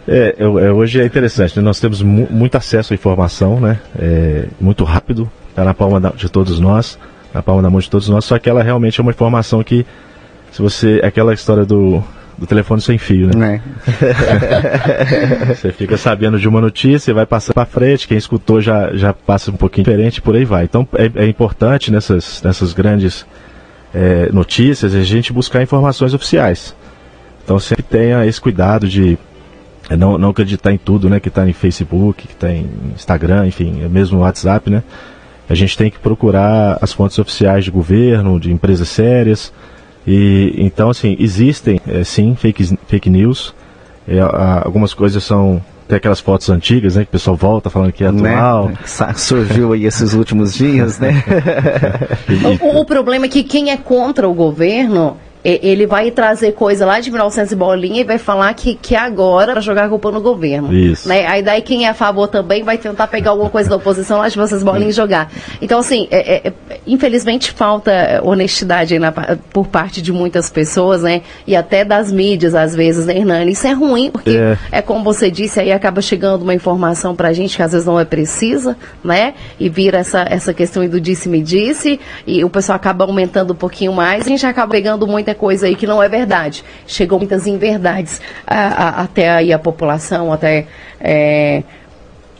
É, 0.09 0.35
é, 0.39 0.73
hoje 0.73 1.01
é 1.01 1.05
interessante, 1.05 1.57
né? 1.57 1.63
nós 1.63 1.79
temos 1.79 2.03
mu 2.03 2.27
muito 2.31 2.57
acesso 2.57 2.93
à 2.93 2.95
informação, 2.95 3.61
né? 3.61 3.79
É, 3.99 4.47
muito 4.61 4.83
rápido, 4.85 5.31
está 5.51 5.65
na 5.65 5.75
palma 5.75 6.01
da, 6.01 6.11
de 6.11 6.29
todos 6.29 6.59
nós, 6.59 6.99
na 7.33 7.43
palma 7.43 7.63
da 7.63 7.71
mão 7.71 7.81
de 7.81 7.91
todos 7.91 8.09
nós, 8.09 8.25
só 8.25 8.39
que 8.39 8.49
ela 8.49 8.63
realmente 8.63 8.99
é 8.99 9.03
uma 9.03 9.13
informação 9.13 9.63
que 9.63 9.87
se 10.51 10.61
você. 10.61 11.01
aquela 11.05 11.33
história 11.33 11.65
do, 11.65 12.03
do 12.37 12.47
telefone 12.47 12.81
sem 12.81 12.99
fio, 12.99 13.31
né? 13.37 13.61
É. 13.89 15.55
você 15.55 15.71
fica 15.71 15.97
sabendo 15.97 16.39
de 16.39 16.49
uma 16.49 16.61
notícia, 16.61 17.13
vai 17.15 17.27
passando 17.27 17.55
para 17.55 17.67
frente, 17.67 18.09
quem 18.09 18.17
escutou 18.17 18.61
já, 18.61 18.93
já 18.95 19.13
passa 19.13 19.51
um 19.51 19.57
pouquinho 19.57 19.85
diferente, 19.85 20.21
por 20.23 20.35
aí 20.35 20.45
vai. 20.45 20.65
Então 20.65 20.89
é, 20.95 21.25
é 21.25 21.29
importante 21.29 21.93
nessas, 21.93 22.43
nessas 22.43 22.73
grandes 22.73 23.27
é, 23.94 24.30
notícias 24.32 24.94
a 24.94 25.02
gente 25.02 25.32
buscar 25.32 25.62
informações 25.62 26.14
oficiais. 26.14 26.75
Então 27.44 27.59
sempre 27.59 27.82
tenha 27.82 28.25
esse 28.26 28.40
cuidado 28.40 28.88
de 28.88 29.18
não, 29.97 30.16
não 30.16 30.30
acreditar 30.30 30.73
em 30.73 30.78
tudo, 30.78 31.09
né? 31.09 31.18
Que 31.18 31.28
está 31.28 31.49
em 31.49 31.52
Facebook, 31.52 32.26
que 32.26 32.35
está 32.35 32.50
em 32.50 32.68
Instagram, 32.94 33.47
enfim, 33.47 33.82
é 33.82 33.88
mesmo 33.88 34.18
no 34.18 34.23
WhatsApp, 34.23 34.70
né? 34.70 34.82
A 35.49 35.54
gente 35.54 35.76
tem 35.76 35.90
que 35.90 35.99
procurar 35.99 36.78
as 36.80 36.92
fontes 36.92 37.18
oficiais 37.18 37.64
de 37.64 37.70
governo, 37.70 38.38
de 38.38 38.52
empresas 38.52 38.88
sérias. 38.88 39.52
E 40.06 40.54
então, 40.56 40.90
assim, 40.90 41.16
existem 41.18 41.80
é, 41.88 42.04
sim 42.04 42.37
fake, 42.37 42.78
fake 42.87 43.11
news. 43.11 43.52
É, 44.06 44.20
algumas 44.20 44.94
coisas 44.94 45.25
são 45.25 45.61
tem 45.90 45.97
aquelas 45.97 46.20
fotos 46.20 46.49
antigas, 46.49 46.97
né? 46.97 47.02
Que 47.02 47.09
o 47.09 47.12
pessoal 47.12 47.37
volta 47.37 47.68
falando 47.68 47.92
que 47.92 48.04
é 48.04 48.11
né? 48.11 48.35
atual. 48.35 48.70
Né? 49.00 49.14
Surgiu 49.16 49.73
aí 49.73 49.85
esses 49.85 50.14
últimos 50.14 50.54
dias, 50.54 50.99
né? 50.99 51.23
o, 52.61 52.80
o, 52.80 52.85
problema 52.85 53.26
é 53.26 53.28
que 53.28 53.42
quem 53.42 53.70
é 53.70 53.76
contra 53.76 54.28
o 54.28 54.35
governo 54.35 55.16
ele 55.44 55.87
vai 55.87 56.11
trazer 56.11 56.52
coisa 56.52 56.85
lá 56.85 57.00
de 57.00 57.11
1900 57.11 57.52
e 57.52 57.56
bolinha 57.56 58.00
e 58.00 58.04
vai 58.04 58.18
falar 58.18 58.52
que, 58.54 58.75
que 58.75 58.94
é 58.94 58.99
agora 58.99 59.52
para 59.52 59.61
jogar 59.61 59.85
a 59.85 59.88
culpa 59.88 60.11
no 60.11 60.20
governo. 60.20 60.73
Isso. 60.73 61.09
Né? 61.09 61.26
Aí 61.26 61.42
daí 61.42 61.62
quem 61.62 61.87
é 61.87 61.88
a 61.88 61.94
favor 61.94 62.28
também 62.28 62.62
vai 62.62 62.76
tentar 62.76 63.06
pegar 63.06 63.30
alguma 63.30 63.49
coisa 63.49 63.68
da 63.68 63.76
oposição 63.76 64.18
lá 64.18 64.28
de 64.28 64.37
vocês 64.37 64.62
bolinha 64.62 64.90
e 64.90 64.92
jogar. 64.92 65.30
Então, 65.61 65.80
assim, 65.80 66.06
é, 66.11 66.49
é, 66.49 66.52
infelizmente 66.87 67.52
falta 67.52 68.20
honestidade 68.23 68.99
na, 68.99 69.12
por 69.52 69.66
parte 69.66 70.02
de 70.02 70.12
muitas 70.12 70.50
pessoas, 70.50 71.02
né? 71.02 71.23
E 71.47 71.56
até 71.56 71.85
das 71.85 72.12
mídias, 72.12 72.54
às 72.54 72.75
vezes, 72.75 73.06
né, 73.06 73.16
Hernani? 73.16 73.52
Isso 73.52 73.66
é 73.66 73.73
ruim, 73.73 74.11
porque 74.11 74.37
é. 74.37 74.59
é 74.70 74.82
como 74.82 75.02
você 75.02 75.30
disse, 75.30 75.61
aí 75.61 75.73
acaba 75.73 76.02
chegando 76.02 76.42
uma 76.42 76.54
informação 76.54 77.14
pra 77.14 77.32
gente 77.32 77.56
que 77.56 77.62
às 77.62 77.73
vezes 77.73 77.87
não 77.87 77.99
é 77.99 78.04
precisa, 78.04 78.76
né? 79.02 79.35
E 79.59 79.68
vira 79.68 79.99
essa, 79.99 80.26
essa 80.28 80.52
questão 80.52 80.87
do 80.87 81.00
disse-me-disse, 81.00 81.90
-disse, 81.90 82.00
e 82.26 82.44
o 82.44 82.50
pessoal 82.50 82.76
acaba 82.76 83.04
aumentando 83.04 83.52
um 83.52 83.56
pouquinho 83.56 83.92
mais, 83.92 84.26
a 84.26 84.28
gente 84.28 84.44
acaba 84.44 84.73
pegando 84.73 85.06
muita 85.06 85.30
muita 85.31 85.35
coisa 85.35 85.67
aí 85.67 85.75
que 85.75 85.87
não 85.87 86.03
é 86.03 86.09
verdade. 86.09 86.65
Chegou 86.87 87.19
muitas 87.19 87.47
inverdades 87.47 88.21
a, 88.47 88.59
a, 88.59 88.89
até 89.03 89.31
aí 89.31 89.53
a 89.53 89.59
população, 89.59 90.33
até 90.33 90.67
é, 91.01 91.63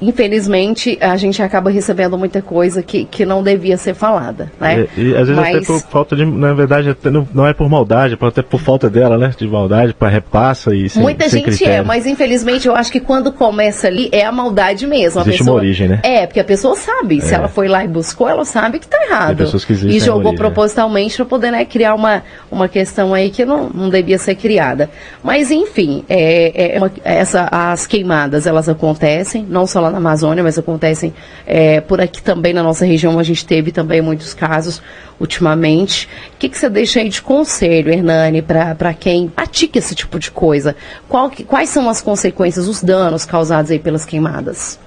infelizmente, 0.00 0.97
a 1.00 1.16
gente 1.16 1.42
acaba 1.42 1.71
recebendo 1.71 2.16
muita 2.16 2.40
coisa 2.40 2.83
que, 2.83 3.04
que 3.04 3.26
não 3.26 3.42
devia 3.42 3.76
ser 3.76 3.95
falada, 3.95 4.50
né? 4.59 4.87
E, 4.97 5.09
e 5.09 5.16
às 5.16 5.28
vezes 5.28 5.37
Mas... 5.37 5.57
até 5.57 5.66
por 5.66 5.80
falta 5.80 6.16
de, 6.16 6.25
na 6.25 6.54
verdade, 6.54 6.97
não, 7.04 7.28
não 7.35 7.47
é 7.47 7.52
por 7.52 7.69
maldade, 7.69 8.16
é 8.21 8.26
até 8.26 8.42
por 8.42 8.61
falta 8.61 8.88
dela, 8.88 9.19
né? 9.19 9.33
De 9.37 9.47
maldade, 9.47 9.92
para 9.92 10.09
repassa 10.09 10.75
e 10.75 10.88
sem, 10.88 11.02
Muita 11.02 11.28
sem 11.28 11.40
gente 11.40 11.49
é, 11.49 11.57
critério. 11.57 11.75
é, 11.75 11.83
mas 11.83 12.07
infelizmente 12.07 12.66
eu 12.66 12.75
acho 12.75 12.90
que 12.90 13.00
quando 13.00 13.33
começa 13.33 13.88
ali 13.88 14.09
é 14.12 14.25
a 14.25 14.33
maldade 14.33 14.87
mesmo. 14.87 15.21
Existe 15.21 15.38
pessoa, 15.38 15.57
uma 15.57 15.62
origem, 15.62 15.88
né? 15.88 16.00
É, 16.02 16.26
porque 16.26 16.40
a 16.40 16.45
pessoa 16.45 16.76
sabe, 16.76 17.19
é. 17.19 17.21
se 17.21 17.35
ela 17.35 17.49
foi 17.49 17.69
lá 17.69 17.85
e 17.85 17.88
buscou, 17.88 18.28
ela 18.28 18.45
sabe 18.45 18.78
que 18.78 18.87
está 18.87 18.99
errado. 19.04 19.37
Tem 19.37 19.37
pessoas 19.37 19.64
que 19.64 19.73
existem 19.73 19.97
e 19.97 20.00
jogou 20.00 20.19
origem, 20.19 20.33
né? 20.33 20.38
propositalmente 20.38 21.16
para 21.16 21.25
poder 21.25 21.50
né, 21.50 21.64
criar 21.64 21.95
uma, 21.95 22.23
uma 22.50 22.69
questão 22.69 23.12
aí 23.12 23.30
que 23.30 23.45
não, 23.45 23.69
não 23.69 23.90
devia 23.90 24.19
ser 24.19 24.35
criada. 24.35 24.88
Mas 25.23 25.50
enfim, 25.50 26.04
é, 26.09 26.76
é 26.76 26.78
uma, 26.78 26.90
essa, 27.04 27.49
as 27.50 27.87
queimadas 27.87 28.47
elas 28.47 28.69
acontecem, 28.69 29.45
não 29.49 29.66
só 29.66 29.90
na 29.91 29.99
Amazônia, 29.99 30.43
mas 30.43 30.59
acontecem 30.59 31.13
é, 31.47 31.81
por 31.81 32.01
aqui 32.01 32.23
também 32.23 32.53
na 32.53 32.63
nossa 32.63 32.85
região. 32.85 33.19
A 33.19 33.23
gente 33.23 33.45
teve 33.45 33.73
também 33.73 34.01
muitos 34.01 34.35
casos 34.35 34.83
ultimamente. 35.19 36.09
O 36.35 36.39
que, 36.39 36.49
que 36.49 36.59
você 36.59 36.69
deixa 36.69 37.01
aí 37.01 37.09
de 37.09 37.21
conselho, 37.21 37.93
Hernani, 37.93 38.43
para 38.43 38.95
quem 38.95 39.29
pratica 39.29 39.79
esse 39.79 39.95
tipo 39.95 40.19
de 40.19 40.31
coisa? 40.31 40.75
Qual, 41.09 41.31
quais 41.47 41.69
são 41.69 41.89
as 41.89 42.01
consequências, 42.01 42.69
os 42.69 42.83
danos 42.83 43.25
causados 43.25 43.71
aí 43.71 43.79
pelas 43.79 44.05
queimadas? 44.05 44.79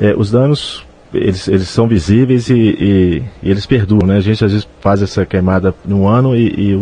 É, 0.00 0.14
os 0.14 0.30
danos 0.30 0.86
eles, 1.12 1.48
eles 1.48 1.68
são 1.68 1.86
visíveis 1.86 2.48
e, 2.50 2.54
e, 2.54 3.22
e, 3.42 3.50
eles 3.50 3.66
perduram, 3.66 4.06
né? 4.06 4.16
A 4.16 4.20
gente 4.20 4.44
às 4.44 4.52
vezes 4.52 4.68
faz 4.80 5.02
essa 5.02 5.24
queimada 5.24 5.74
num 5.84 6.06
ano 6.06 6.36
e, 6.36 6.70
e 6.70 6.74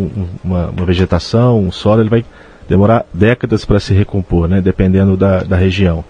uma, 0.43 0.69
uma, 0.69 0.87
vegetação, 0.87 1.61
um 1.61 1.71
solo, 1.71 2.03
ele 2.03 2.11
vai 2.11 2.25
demorar 2.69 3.05
décadas 3.13 3.65
para 3.65 3.79
se 3.79 3.93
recompor, 3.93 4.49
né? 4.49 4.61
Dependendo 4.61 5.17
da, 5.17 5.43
da 5.43 5.57
região. 5.57 6.05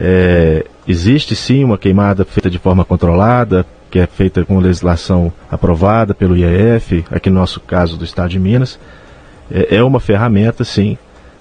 É, 0.00 0.64
existe 0.86 1.34
sim 1.34 1.64
uma 1.64 1.76
queimada 1.76 2.24
feita 2.24 2.48
de 2.48 2.58
forma 2.58 2.84
controlada, 2.84 3.66
que 3.90 3.98
é 3.98 4.06
feita 4.06 4.44
com 4.44 4.58
legislação 4.60 5.32
aprovada 5.50 6.14
pelo 6.14 6.36
IEF, 6.36 7.04
aqui 7.10 7.28
no 7.28 7.40
nosso 7.40 7.58
caso 7.58 7.96
do 7.96 8.04
Estado 8.04 8.30
de 8.30 8.38
Minas. 8.38 8.78
É, 9.50 9.76
é 9.76 9.82
uma 9.82 9.98
ferramenta, 9.98 10.62
sim, 10.62 10.96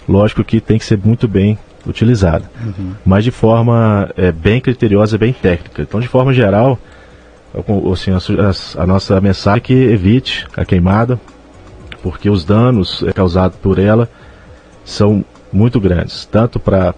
lógico 0.09 0.43
que 0.43 0.59
tem 0.59 0.79
que 0.79 0.85
ser 0.85 0.97
muito 0.97 1.27
bem 1.27 1.59
utilizada, 1.85 2.49
uhum. 2.65 2.93
mas 3.05 3.23
de 3.23 3.31
forma 3.31 4.09
é, 4.17 4.31
bem 4.31 4.59
criteriosa, 4.59 5.17
bem 5.17 5.31
técnica. 5.31 5.83
Então, 5.83 5.99
de 5.99 6.07
forma 6.07 6.33
geral, 6.33 6.79
assim, 7.93 8.11
a, 8.11 8.81
a, 8.81 8.87
nossa 8.87 9.21
mensagem 9.21 9.57
é 9.57 9.61
que 9.61 9.73
evite 9.73 10.47
a 10.55 10.65
queimada, 10.65 11.19
porque 12.01 12.29
os 12.29 12.43
danos 12.43 13.03
causados 13.13 13.57
por 13.57 13.77
ela 13.77 14.09
são 14.83 15.23
muito 15.51 15.79
grandes, 15.79 16.25
tanto 16.25 16.59
para 16.59 16.93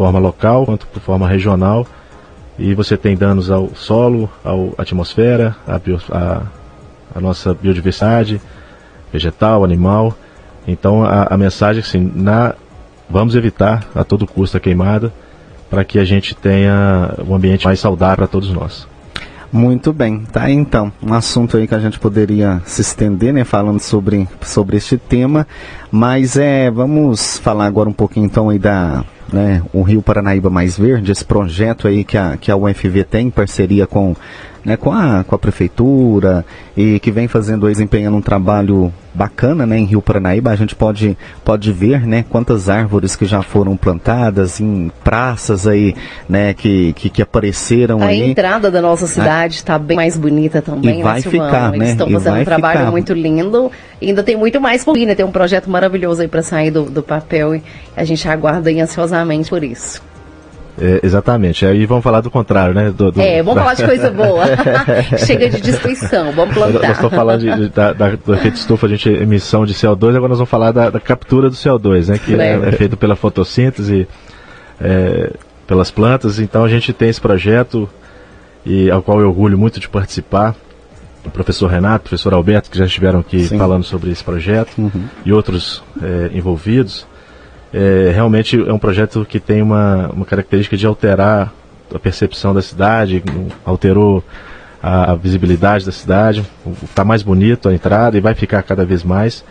forma 0.00 0.18
local 0.18 0.64
quanto 0.64 0.86
por 0.86 1.02
forma 1.02 1.28
regional. 1.28 1.86
E 2.58 2.72
você 2.74 2.96
tem 2.96 3.14
danos 3.14 3.50
ao 3.50 3.74
solo, 3.74 4.30
à 4.42 4.80
atmosfera, 4.80 5.54
à, 5.68 7.20
nossa 7.20 7.52
biodiversidade, 7.52 8.40
vegetal, 9.12 9.62
animal. 9.62 10.14
Então 10.66 11.04
a, 11.04 11.24
a 11.24 11.36
mensagem 11.36 11.82
assim, 11.82 12.10
na, 12.14 12.54
vamos 13.10 13.34
evitar 13.34 13.84
a 13.94 14.02
todo 14.02 14.26
custo 14.26 14.56
a 14.56 14.60
queimada 14.60 15.12
para 15.68 15.84
que 15.84 15.98
a 15.98 16.04
gente 16.04 16.34
tenha 16.34 17.14
um 17.26 17.34
ambiente 17.34 17.66
mais 17.66 17.78
saudável 17.78 18.16
para 18.16 18.26
todos 18.26 18.50
nós. 18.50 18.88
Muito 19.52 19.92
bem, 19.92 20.20
tá 20.20 20.48
então, 20.50 20.90
um 21.02 21.12
assunto 21.12 21.56
aí 21.58 21.66
que 21.66 21.74
a 21.74 21.78
gente 21.78 21.98
poderia 21.98 22.62
se 22.64 22.80
estender, 22.80 23.34
né, 23.34 23.42
falando 23.44 23.80
sobre, 23.80 24.28
sobre 24.40 24.76
este 24.76 24.96
tema, 24.96 25.46
mas 25.90 26.36
é, 26.36 26.70
vamos 26.70 27.36
falar 27.38 27.66
agora 27.66 27.88
um 27.88 27.92
pouquinho 27.92 28.26
então 28.26 28.48
aí 28.48 28.60
da, 28.60 29.04
né, 29.32 29.62
o 29.72 29.82
Rio 29.82 30.02
Paranaíba 30.02 30.50
Mais 30.50 30.78
Verde, 30.78 31.12
esse 31.12 31.24
projeto 31.24 31.86
aí 31.88 32.04
que 32.04 32.16
a, 32.16 32.36
que 32.36 32.50
a 32.50 32.56
UFV 32.56 33.04
tem 33.04 33.28
em 33.28 33.30
parceria 33.30 33.86
com, 33.86 34.14
né, 34.64 34.76
com, 34.76 34.92
a, 34.92 35.24
com 35.24 35.34
a 35.34 35.38
prefeitura 35.38 36.44
e 36.76 36.98
que 37.00 37.10
vem 37.10 37.28
fazendo, 37.28 37.68
desempenhando 37.68 38.16
um 38.16 38.22
trabalho 38.22 38.92
bacana 39.12 39.66
né, 39.66 39.78
em 39.78 39.84
Rio 39.84 40.00
Paranaíba. 40.00 40.50
A 40.50 40.56
gente 40.56 40.74
pode, 40.74 41.16
pode 41.44 41.72
ver 41.72 42.06
né, 42.06 42.24
quantas 42.28 42.68
árvores 42.68 43.16
que 43.16 43.26
já 43.26 43.42
foram 43.42 43.76
plantadas 43.76 44.60
em 44.60 44.90
praças 45.02 45.66
aí, 45.66 45.94
né, 46.28 46.54
que, 46.54 46.92
que, 46.92 47.10
que 47.10 47.22
apareceram 47.22 48.02
a 48.02 48.06
aí. 48.06 48.22
A 48.22 48.26
entrada 48.28 48.70
da 48.70 48.80
nossa 48.80 49.06
cidade 49.06 49.56
está 49.56 49.78
bem 49.78 49.96
mais 49.96 50.16
bonita 50.16 50.62
também, 50.62 50.94
e 50.94 50.98
né, 50.98 51.02
vai 51.02 51.22
ficar, 51.22 51.74
Eles 51.74 51.78
né? 51.80 51.90
estão 51.92 52.10
fazendo 52.10 52.38
um 52.38 52.44
trabalho 52.44 52.78
ficar. 52.78 52.90
muito 52.90 53.12
lindo 53.12 53.70
e 54.00 54.08
ainda 54.08 54.22
tem 54.22 54.36
muito 54.36 54.60
mais 54.60 54.84
por 54.84 54.94
vir, 54.94 55.06
né? 55.06 55.14
Tem 55.14 55.26
um 55.26 55.32
projeto 55.32 55.68
maravilhoso 55.68 56.22
aí 56.22 56.28
para 56.28 56.42
sair 56.42 56.70
do, 56.70 56.84
do 56.84 57.02
papel 57.02 57.56
e 57.56 57.62
a 57.96 58.04
gente 58.04 58.26
aguarda 58.26 58.70
ansiosamente 58.70 59.19
por 59.48 59.62
isso. 59.62 60.02
É, 60.80 61.00
exatamente. 61.02 61.66
Aí 61.66 61.84
vamos 61.84 62.02
falar 62.02 62.22
do 62.22 62.30
contrário, 62.30 62.74
né? 62.74 62.90
Do, 62.90 63.12
do, 63.12 63.20
é, 63.20 63.42
vamos 63.42 63.60
falar 63.60 63.74
de 63.74 63.84
coisa 63.84 64.10
boa. 64.10 64.44
Chega 65.18 65.50
de 65.50 65.60
destruição, 65.60 66.32
vamos 66.32 66.54
plantar. 66.54 66.80
Nós 66.80 66.90
estamos 66.92 67.14
falando 67.14 67.40
de, 67.40 67.54
de, 67.54 67.68
da, 67.68 67.92
da, 67.92 68.10
do 68.16 68.34
efeito 68.34 68.56
estufa, 68.56 68.86
a 68.86 68.88
gente 68.88 69.08
emissão 69.08 69.66
de 69.66 69.74
CO2, 69.74 70.16
agora 70.16 70.28
nós 70.30 70.38
vamos 70.38 70.48
falar 70.48 70.72
da, 70.72 70.88
da 70.88 70.98
captura 70.98 71.50
do 71.50 71.56
CO2, 71.56 72.08
né? 72.08 72.18
Que 72.18 72.34
é, 72.34 72.68
é 72.68 72.72
feito 72.72 72.96
pela 72.96 73.14
fotossíntese, 73.14 74.08
é, 74.80 75.32
pelas 75.66 75.90
plantas. 75.90 76.38
Então 76.38 76.64
a 76.64 76.68
gente 76.68 76.92
tem 76.92 77.10
esse 77.10 77.20
projeto 77.20 77.88
e 78.64 78.90
ao 78.90 79.02
qual 79.02 79.20
eu 79.20 79.28
orgulho 79.28 79.58
muito 79.58 79.78
de 79.78 79.88
participar. 79.88 80.54
O 81.22 81.30
professor 81.30 81.66
Renato, 81.66 82.06
o 82.06 82.08
professor 82.08 82.32
Alberto, 82.32 82.70
que 82.70 82.78
já 82.78 82.86
estiveram 82.86 83.20
aqui 83.20 83.44
Sim. 83.44 83.58
falando 83.58 83.84
sobre 83.84 84.10
esse 84.10 84.24
projeto, 84.24 84.72
uhum. 84.78 85.04
e 85.22 85.30
outros 85.30 85.84
é, 86.02 86.30
envolvidos 86.32 87.06
é, 87.72 88.10
realmente 88.12 88.60
é 88.60 88.72
um 88.72 88.78
projeto 88.78 89.24
que 89.24 89.38
tem 89.38 89.62
uma, 89.62 90.08
uma 90.08 90.26
característica 90.26 90.76
de 90.76 90.86
alterar 90.86 91.52
a 91.94 91.98
percepção 91.98 92.54
da 92.54 92.62
cidade, 92.62 93.22
alterou 93.64 94.22
a, 94.82 95.14
visibilidade 95.14 95.84
da 95.84 95.92
cidade, 95.92 96.44
está 96.82 97.04
mais 97.04 97.22
bonito 97.22 97.68
a 97.68 97.74
entrada 97.74 98.16
e 98.16 98.20
vai 98.20 98.34
ficar 98.34 98.62
cada 98.62 98.84
vez 98.84 99.04
mais, 99.04 99.44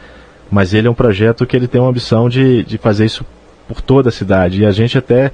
mas 0.49 0.73
ele 0.73 0.87
é 0.87 0.91
um 0.91 0.95
projeto 0.95 1.45
que 1.45 1.55
ele 1.55 1.67
tem 1.67 1.79
uma 1.79 1.89
ambição 1.89 2.29
de, 2.29 2.63
de 2.63 2.77
fazer 2.77 3.05
isso 3.05 3.25
por 3.67 3.81
toda 3.81 4.09
a 4.09 4.11
cidade, 4.11 4.61
e 4.61 4.65
a 4.65 4.71
gente 4.71 4.97
até, 4.97 5.31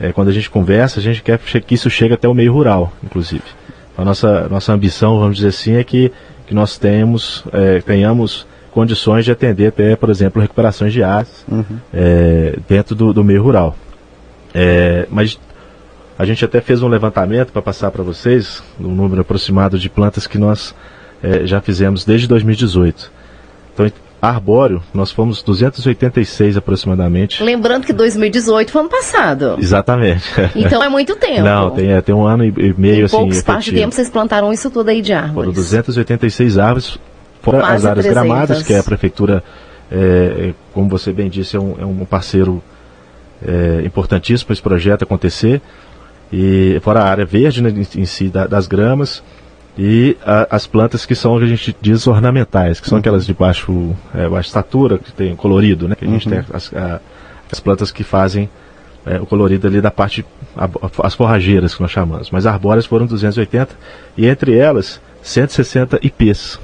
é, 0.00 0.10
quando 0.12 0.28
a 0.28 0.32
gente 0.32 0.48
conversa, 0.48 0.98
a 0.98 1.02
gente 1.02 1.22
quer 1.22 1.38
que 1.38 1.74
isso 1.74 1.90
chegue 1.90 2.14
até 2.14 2.26
o 2.26 2.34
meio 2.34 2.52
rural, 2.52 2.92
inclusive. 3.04 3.44
A 3.98 4.04
nossa, 4.04 4.48
nossa 4.48 4.72
ambição, 4.72 5.18
vamos 5.18 5.36
dizer 5.36 5.48
assim, 5.48 5.74
é 5.74 5.84
que, 5.84 6.10
que 6.46 6.54
nós 6.54 6.78
tenhamos, 6.78 7.44
é, 7.52 7.80
tenhamos 7.80 8.46
condições 8.76 9.24
de 9.24 9.32
atender 9.32 9.68
até, 9.68 9.96
por 9.96 10.10
exemplo, 10.10 10.42
recuperações 10.42 10.92
de 10.92 11.02
áreas 11.02 11.46
uhum. 11.50 11.64
é, 11.94 12.58
dentro 12.68 12.94
do, 12.94 13.10
do, 13.10 13.24
meio 13.24 13.42
rural. 13.42 13.74
É, 14.52 15.06
mas 15.10 15.40
a 16.18 16.26
gente 16.26 16.44
até 16.44 16.60
fez 16.60 16.82
um 16.82 16.88
levantamento 16.88 17.52
para 17.52 17.62
passar 17.62 17.90
para 17.90 18.02
vocês, 18.02 18.62
um 18.78 18.94
número 18.94 19.22
aproximado 19.22 19.78
de 19.78 19.88
plantas 19.88 20.26
que 20.26 20.36
nós 20.36 20.74
é, 21.22 21.46
já 21.46 21.58
fizemos 21.62 22.04
desde 22.04 22.28
2018. 22.28 23.10
Então, 23.72 23.90
arbóreo, 24.20 24.82
nós 24.92 25.10
fomos 25.10 25.42
286 25.42 26.58
aproximadamente. 26.58 27.42
Lembrando 27.42 27.86
que 27.86 27.94
2018 27.94 28.70
foi 28.70 28.80
ano 28.82 28.90
passado. 28.90 29.56
Exatamente. 29.58 30.22
Então 30.54 30.82
é 30.82 30.88
muito 30.90 31.16
tempo. 31.16 31.40
Não, 31.40 31.70
tem, 31.70 31.92
é, 31.92 32.02
tem 32.02 32.14
um 32.14 32.26
ano 32.26 32.44
e 32.44 32.74
meio 32.76 33.00
em 33.00 33.02
assim. 33.04 33.16
poucos 33.16 33.36
espaço 33.38 33.70
de 33.70 33.72
tempo 33.72 33.94
vocês 33.94 34.10
plantaram 34.10 34.52
isso 34.52 34.70
tudo 34.70 34.90
aí 34.90 35.00
de 35.00 35.14
árvores. 35.14 35.34
Foram 35.34 35.52
286 35.52 36.58
árvores, 36.58 36.98
fora 37.52 37.60
Quase 37.60 37.74
as 37.76 37.84
áreas 37.86 38.04
300. 38.06 38.28
gramadas, 38.28 38.62
que 38.62 38.72
é 38.74 38.78
a 38.78 38.82
prefeitura, 38.82 39.42
é, 39.90 39.96
é, 40.50 40.54
como 40.74 40.88
você 40.88 41.12
bem 41.12 41.28
disse, 41.30 41.56
é 41.56 41.60
um, 41.60 41.74
é 41.80 41.84
um 41.86 42.04
parceiro 42.04 42.62
é, 43.46 43.82
importantíssimo 43.84 44.46
para 44.46 44.52
esse 44.54 44.62
projeto 44.62 45.02
acontecer. 45.02 45.60
E 46.32 46.78
fora 46.82 47.00
a 47.00 47.08
área 47.08 47.24
verde 47.24 47.62
né, 47.62 47.70
em, 47.70 48.00
em 48.00 48.04
si 48.04 48.28
da- 48.28 48.46
das 48.46 48.66
gramas 48.66 49.22
e 49.78 50.16
a- 50.24 50.48
as 50.56 50.66
plantas 50.66 51.06
que 51.06 51.14
são 51.14 51.36
o 51.36 51.38
que 51.38 51.44
a 51.44 51.48
gente 51.48 51.76
diz 51.80 52.06
ornamentais, 52.06 52.80
que 52.80 52.88
são 52.88 52.98
aquelas 52.98 53.24
de 53.26 53.32
baixo, 53.34 53.94
é, 54.14 54.28
baixa 54.28 54.48
estatura, 54.48 54.98
que 54.98 55.12
tem 55.12 55.36
colorido, 55.36 55.86
né? 55.86 55.94
Que 55.94 56.04
a 56.04 56.08
gente 56.08 56.28
tem 56.28 56.42
as, 56.52 56.72
a- 56.74 57.00
as 57.52 57.60
plantas 57.60 57.90
que 57.92 58.02
fazem 58.02 58.48
é, 59.08 59.20
o 59.20 59.26
colorido 59.26 59.68
ali 59.68 59.80
da 59.80 59.90
parte, 59.90 60.24
a- 60.56 60.68
as 61.04 61.14
forrageiras 61.14 61.74
que 61.76 61.80
nós 61.80 61.92
chamamos. 61.92 62.28
Mas 62.32 62.44
arbóreas 62.44 62.86
foram 62.86 63.06
280 63.06 63.76
e 64.16 64.26
entre 64.26 64.56
elas 64.58 65.00
160 65.22 66.00
IPs. 66.02 66.58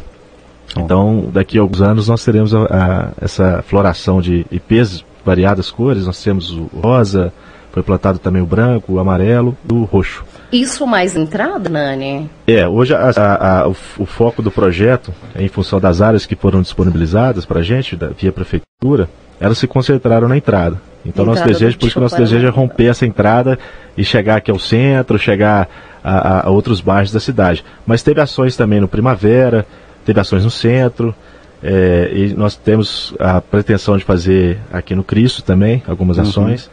Então, 0.77 1.29
daqui 1.33 1.59
a 1.59 1.61
alguns 1.61 1.83
anos 1.83 2.09
nós 2.09 2.25
teremos 2.25 2.55
a- 2.55 2.65
a- 2.71 3.09
essa 3.21 3.63
floração 3.67 4.21
de 4.21 4.47
IPs, 4.51 5.05
variadas 5.25 5.71
cores. 5.71 6.07
Nós 6.07 6.23
temos 6.23 6.51
o 6.51 6.65
rosa, 6.83 7.33
foi 7.73 7.83
plantado 7.83 8.19
também 8.19 8.43
o 8.43 8.47
branco, 8.47 8.95
o 8.95 8.99
amarelo 8.99 9.57
e 9.71 9.75
o 9.75 9.85
roxo. 9.85 10.25
Isso 10.51 10.87
mais 10.87 11.17
entrada, 11.17 11.69
Nani? 11.71 12.29
É, 12.47 12.67
hoje 12.69 12.95
a- 12.95 13.65
o, 13.67 14.03
o 14.03 14.07
foco 14.07 14.43
do 14.43 14.51
projeto, 14.51 15.13
em 15.37 15.49
função 15.49 15.81
das 15.81 16.01
áreas 16.03 16.27
que 16.27 16.37
foram 16.37 16.61
disponibilizadas 16.61 17.45
para 17.47 17.61
a 17.61 17.63
gente, 17.63 17.97
da, 17.97 18.09
via 18.09 18.33
prefeitura, 18.33 19.09
elas 19.41 19.59
se 19.59 19.67
concentraram 19.67 20.29
na 20.29 20.37
entrada. 20.37 20.77
Então, 21.05 21.25
nosso 21.25 21.39
Entrada 21.41 21.53
do 21.53 21.59
desejo, 21.59 21.79
por 21.79 21.87
isso 21.87 21.95
que 21.97 22.01
nosso 22.01 22.17
desejo 22.17 22.47
é 22.47 22.51
romper 22.51 22.85
essa 22.87 23.05
entrada 23.05 23.59
e 23.97 24.05
chegar 24.05 24.37
aqui 24.37 24.51
ao 24.53 24.59
centro, 24.59 25.19
chegar 25.19 25.69
a, 26.05 26.17
a- 26.43 26.47
a 26.47 26.51
outros 26.51 26.81
bairros 26.81 27.11
da 27.11 27.19
cidade. 27.19 27.65
Mas 27.85 28.03
teve 28.05 28.21
ações 28.21 28.55
também 28.57 28.81
no 28.81 28.87
Primavera, 28.87 29.67
teve 30.05 30.21
ações 30.21 30.45
no 30.45 30.51
centro, 30.51 31.15
é, 31.63 32.11
e 32.13 32.35
nós 32.35 32.57
temos 32.57 33.15
a 33.19 33.41
pretensão 33.41 33.97
de 33.97 34.05
fazer 34.05 34.59
aqui 34.73 34.95
no 34.95 35.05
Cristo 35.05 35.43
também 35.43 35.83
algumas 35.87 36.17
Uhum. 36.19 36.23
ações. 36.25 36.71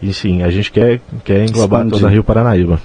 E 0.00 0.12
sim, 0.14 0.42
a 0.42 0.50
gente 0.50 0.70
quer, 0.70 1.00
quer 1.24 1.44
englobar 1.44 1.80
Expandir. 1.80 1.90
toda 1.98 2.06
a 2.06 2.10
Rio 2.10 2.22
Paranaíba. 2.22 2.80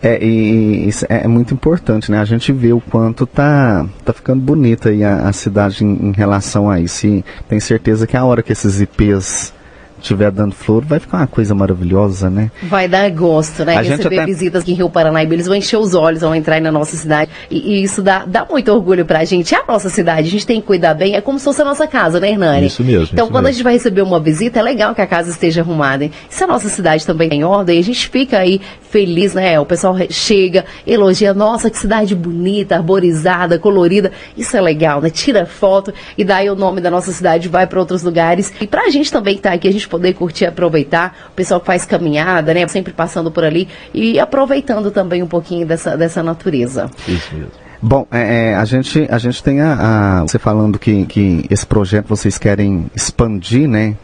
É, 0.00 0.22
e 0.24 0.86
isso 0.88 1.04
é 1.08 1.26
muito 1.26 1.52
importante, 1.52 2.08
né? 2.12 2.20
A 2.20 2.24
gente 2.24 2.52
vê 2.52 2.72
o 2.72 2.80
quanto 2.80 3.26
tá, 3.26 3.84
tá 4.04 4.12
ficando 4.12 4.40
bonita 4.40 4.90
aí 4.90 5.02
a, 5.02 5.28
a 5.28 5.32
cidade 5.32 5.84
em, 5.84 6.10
em 6.10 6.12
relação 6.12 6.70
a 6.70 6.78
isso. 6.78 7.04
E 7.08 7.24
tem 7.48 7.58
certeza 7.58 8.06
que 8.06 8.16
a 8.16 8.24
hora 8.24 8.40
que 8.40 8.52
esses 8.52 8.80
IPs 8.80 9.52
estiver 10.02 10.30
dando 10.30 10.54
flor, 10.54 10.84
vai 10.84 10.98
ficar 10.98 11.18
uma 11.18 11.26
coisa 11.26 11.54
maravilhosa, 11.54 12.28
né? 12.30 12.50
Vai 12.62 12.88
dar 12.88 13.10
gosto, 13.10 13.64
né? 13.64 13.76
A 13.76 13.82
gente 13.82 13.96
Receber 13.98 14.16
até- 14.18 14.26
visitas 14.26 14.62
aqui 14.62 14.72
em 14.72 14.74
Rio 14.74 14.90
Paranaíba, 14.90 15.34
eles 15.34 15.46
vão 15.46 15.54
encher 15.56 15.76
os 15.78 15.94
olhos, 15.94 16.20
vão 16.20 16.34
entrar 16.34 16.56
aí 16.56 16.60
na 16.60 16.72
nossa 16.72 16.96
cidade. 16.96 17.30
E, 17.50 17.56
e 17.80 17.82
isso 17.82 18.02
dá, 18.02 18.24
dá 18.26 18.46
muito 18.48 18.72
orgulho 18.72 19.04
pra 19.04 19.24
gente. 19.24 19.54
É 19.54 19.58
a 19.58 19.64
nossa 19.66 19.88
cidade, 19.88 20.28
a 20.28 20.30
gente 20.30 20.46
tem 20.46 20.60
que 20.60 20.66
cuidar 20.66 20.94
bem. 20.94 21.14
É 21.14 21.20
como 21.20 21.38
se 21.38 21.44
fosse 21.44 21.62
a 21.62 21.64
nossa 21.64 21.86
casa, 21.86 22.20
né, 22.20 22.30
Hernani? 22.30 22.66
Isso 22.66 22.82
mesmo, 22.84 23.08
Então, 23.12 23.26
isso 23.26 23.32
quando 23.32 23.46
a 23.46 23.48
mesmo. 23.48 23.54
gente 23.58 23.64
vai 23.64 23.72
receber 23.74 24.02
uma 24.02 24.20
visita, 24.20 24.58
é 24.58 24.62
legal 24.62 24.94
que 24.94 25.00
a 25.00 25.06
casa 25.06 25.30
esteja 25.30 25.60
arrumada. 25.62 26.04
hein? 26.04 26.12
Se 26.28 26.44
a 26.44 26.46
nossa 26.46 26.68
cidade 26.68 27.04
também 27.06 27.28
tem 27.28 27.44
ordem, 27.44 27.78
a 27.78 27.82
gente 27.82 28.08
fica 28.08 28.38
aí 28.38 28.60
feliz, 28.90 29.34
né? 29.34 29.58
O 29.60 29.66
pessoal 29.66 29.96
chega, 30.10 30.64
elogia, 30.86 31.34
nossa, 31.34 31.68
que 31.70 31.78
cidade 31.78 32.14
bonita, 32.14 32.76
arborizada, 32.76 33.58
colorida. 33.58 34.10
Isso 34.36 34.56
é 34.56 34.60
legal, 34.60 35.00
né? 35.00 35.10
Tira 35.10 35.46
foto 35.46 35.92
e 36.16 36.24
daí 36.24 36.48
o 36.50 36.54
nome 36.56 36.80
da 36.80 36.90
nossa 36.90 37.12
cidade 37.12 37.48
vai 37.48 37.66
para 37.66 37.78
outros 37.78 38.02
lugares. 38.02 38.52
E 38.60 38.66
pra 38.66 38.88
gente 38.90 39.10
também 39.12 39.36
que 39.36 39.42
tá 39.42 39.52
aqui, 39.52 39.68
a 39.68 39.72
gente 39.72 39.87
poder 39.88 40.14
curtir 40.14 40.44
e 40.44 40.46
aproveitar. 40.46 41.16
O 41.30 41.34
pessoal 41.34 41.60
que 41.60 41.66
faz 41.66 41.84
caminhada, 41.84 42.52
né? 42.54 42.66
Sempre 42.68 42.92
passando 42.92 43.30
por 43.30 43.44
ali 43.44 43.68
e 43.94 44.18
aproveitando 44.20 44.90
também 44.90 45.22
um 45.22 45.26
pouquinho 45.28 45.66
dessa, 45.66 45.96
dessa 45.96 46.22
natureza. 46.22 46.90
Isso 47.06 47.34
mesmo. 47.34 47.50
Bom, 47.80 48.08
é, 48.10 48.48
é, 48.50 48.54
a, 48.56 48.64
gente, 48.64 49.06
a 49.08 49.18
gente 49.18 49.40
tem 49.40 49.60
a, 49.60 50.18
a- 50.18 50.22
você 50.22 50.36
falando 50.36 50.80
que, 50.80 51.06
que 51.06 51.44
esse 51.48 51.64
projeto 51.64 52.08
vocês 52.08 52.36
querem 52.36 52.90
expandir, 52.92 53.68
né, 53.68 53.94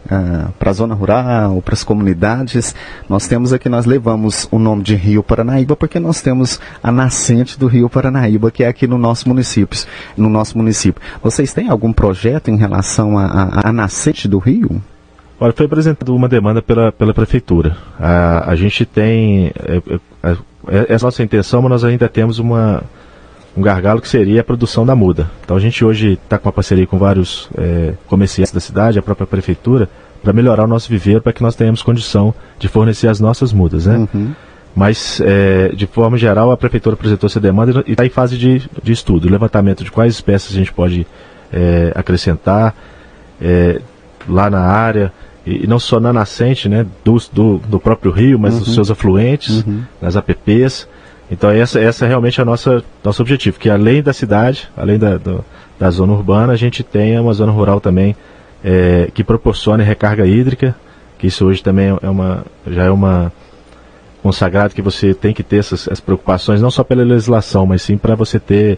para 0.57 0.69
a 0.69 0.73
zona 0.73 0.95
rural, 0.95 1.61
para 1.61 1.73
as 1.73 1.83
comunidades. 1.83 2.73
Nós 3.09 3.27
temos 3.27 3.51
aqui, 3.51 3.67
nós 3.67 3.85
levamos 3.85 4.47
o 4.49 4.57
nome 4.57 4.81
de 4.81 4.95
Rio 4.95 5.21
Paranaíba 5.21 5.75
porque 5.75 5.99
nós 5.99 6.21
temos 6.21 6.57
a 6.81 6.89
nascente 6.89 7.59
do 7.59 7.67
Rio 7.67 7.89
Paranaíba, 7.89 8.49
que 8.49 8.63
é 8.63 8.67
aqui 8.69 8.87
no 8.87 8.97
nosso 8.97 9.27
município. 9.27 9.77
No 10.15 10.29
nosso 10.29 10.57
município. 10.57 11.01
Vocês 11.21 11.53
têm 11.53 11.67
algum 11.67 11.91
projeto 11.91 12.49
em 12.49 12.55
relação 12.55 13.17
à 13.19 13.73
nascente 13.73 14.25
do 14.25 14.37
rio? 14.39 14.81
Olha, 15.39 15.53
foi 15.53 15.65
apresentada 15.65 16.11
uma 16.13 16.29
demanda 16.29 16.61
pela, 16.61 16.91
pela 16.91 17.13
prefeitura. 17.13 17.75
A, 17.99 18.51
a 18.51 18.55
gente 18.55 18.85
tem. 18.85 19.51
É, 19.55 19.81
é, 20.23 20.37
é, 20.67 20.85
essa 20.89 21.05
nossa 21.05 21.21
intenção, 21.21 21.61
mas 21.61 21.71
nós 21.71 21.83
ainda 21.83 22.07
temos 22.07 22.39
uma, 22.39 22.83
um 23.55 23.61
gargalo 23.61 24.01
que 24.01 24.07
seria 24.07 24.41
a 24.41 24.43
produção 24.43 24.85
da 24.85 24.95
muda. 24.95 25.29
Então 25.43 25.57
a 25.57 25.59
gente 25.59 25.83
hoje 25.83 26.13
está 26.13 26.37
com 26.37 26.47
uma 26.47 26.53
parceria 26.53 26.87
com 26.87 26.97
vários 26.97 27.49
é, 27.57 27.93
comerciantes 28.07 28.53
da 28.53 28.59
cidade, 28.59 28.97
a 28.97 29.01
própria 29.01 29.27
prefeitura, 29.27 29.89
para 30.23 30.31
melhorar 30.33 30.63
o 30.63 30.67
nosso 30.67 30.89
viveiro, 30.89 31.21
para 31.21 31.33
que 31.33 31.43
nós 31.43 31.55
tenhamos 31.55 31.83
condição 31.83 32.33
de 32.57 32.67
fornecer 32.67 33.07
as 33.07 33.19
nossas 33.19 33.51
mudas, 33.51 33.85
né? 33.85 34.07
Uhum. 34.13 34.33
Mas, 34.75 35.21
é, 35.21 35.69
de 35.69 35.87
forma 35.87 36.17
geral, 36.17 36.51
a 36.51 36.57
prefeitura 36.57 36.95
apresentou 36.95 37.27
essa 37.27 37.39
demanda 37.39 37.83
e 37.87 37.91
está 37.91 38.05
em 38.05 38.09
fase 38.09 38.37
de, 38.37 38.69
de 38.83 38.91
estudo, 38.91 39.29
levantamento 39.29 39.83
de 39.83 39.91
quais 39.91 40.13
espécies 40.13 40.53
a 40.53 40.59
gente 40.59 40.73
pode 40.73 41.07
é, 41.51 41.93
acrescentar 41.95 42.75
é, 43.41 43.79
lá 44.27 44.49
na 44.49 44.59
área, 44.59 45.13
e, 45.45 45.67
não 45.67 45.77
só 45.79 45.99
na 45.99 46.11
nascente 46.11 46.67
né, 46.67 46.85
do, 47.03 47.17
do, 47.31 47.57
do 47.59 47.79
próprio 47.79 48.11
rio, 48.11 48.39
mas 48.39 48.55
dos 48.59 48.73
seus 48.73 48.89
afluentes, 48.91 49.63
nas 50.01 50.15
APPs. 50.15 50.87
Então, 51.29 51.49
essa, 51.49 51.79
essa 51.79 52.05
é 52.05 52.07
realmente 52.07 52.39
a 52.41 52.45
nossa 52.45 52.83
nosso 53.03 53.21
objetivo, 53.21 53.59
que 53.59 53.69
além 53.69 54.01
da 54.03 54.13
cidade, 54.13 54.69
além 54.77 54.97
da, 54.97 55.17
do- 55.17 55.43
da 55.79 55.89
zona 55.89 56.13
urbana, 56.13 56.53
a 56.53 56.55
gente 56.55 56.83
tenha 56.83 57.21
uma 57.21 57.33
zona 57.33 57.51
rural 57.51 57.79
também 57.81 58.15
é, 58.63 59.09
que 59.13 59.23
proporcione 59.23 59.83
recarga 59.83 60.25
hídrica, 60.25 60.75
que 61.17 61.27
isso 61.27 61.45
hoje 61.45 61.61
também 61.63 61.97
é 62.01 62.09
uma, 62.09 62.45
já 62.67 62.83
é 62.83 62.89
uma 62.91 63.31
consagrado 64.23 64.73
que 64.73 64.81
você 64.81 65.13
tem 65.13 65.33
que 65.33 65.43
ter 65.43 65.57
essas, 65.57 65.81
essas 65.87 65.99
preocupações, 65.99 66.61
não 66.61 66.71
só 66.71 66.83
pela 66.83 67.03
legislação, 67.03 67.65
mas 67.65 67.81
sim 67.81 67.97
para 67.97 68.15
você 68.15 68.39
ter 68.39 68.77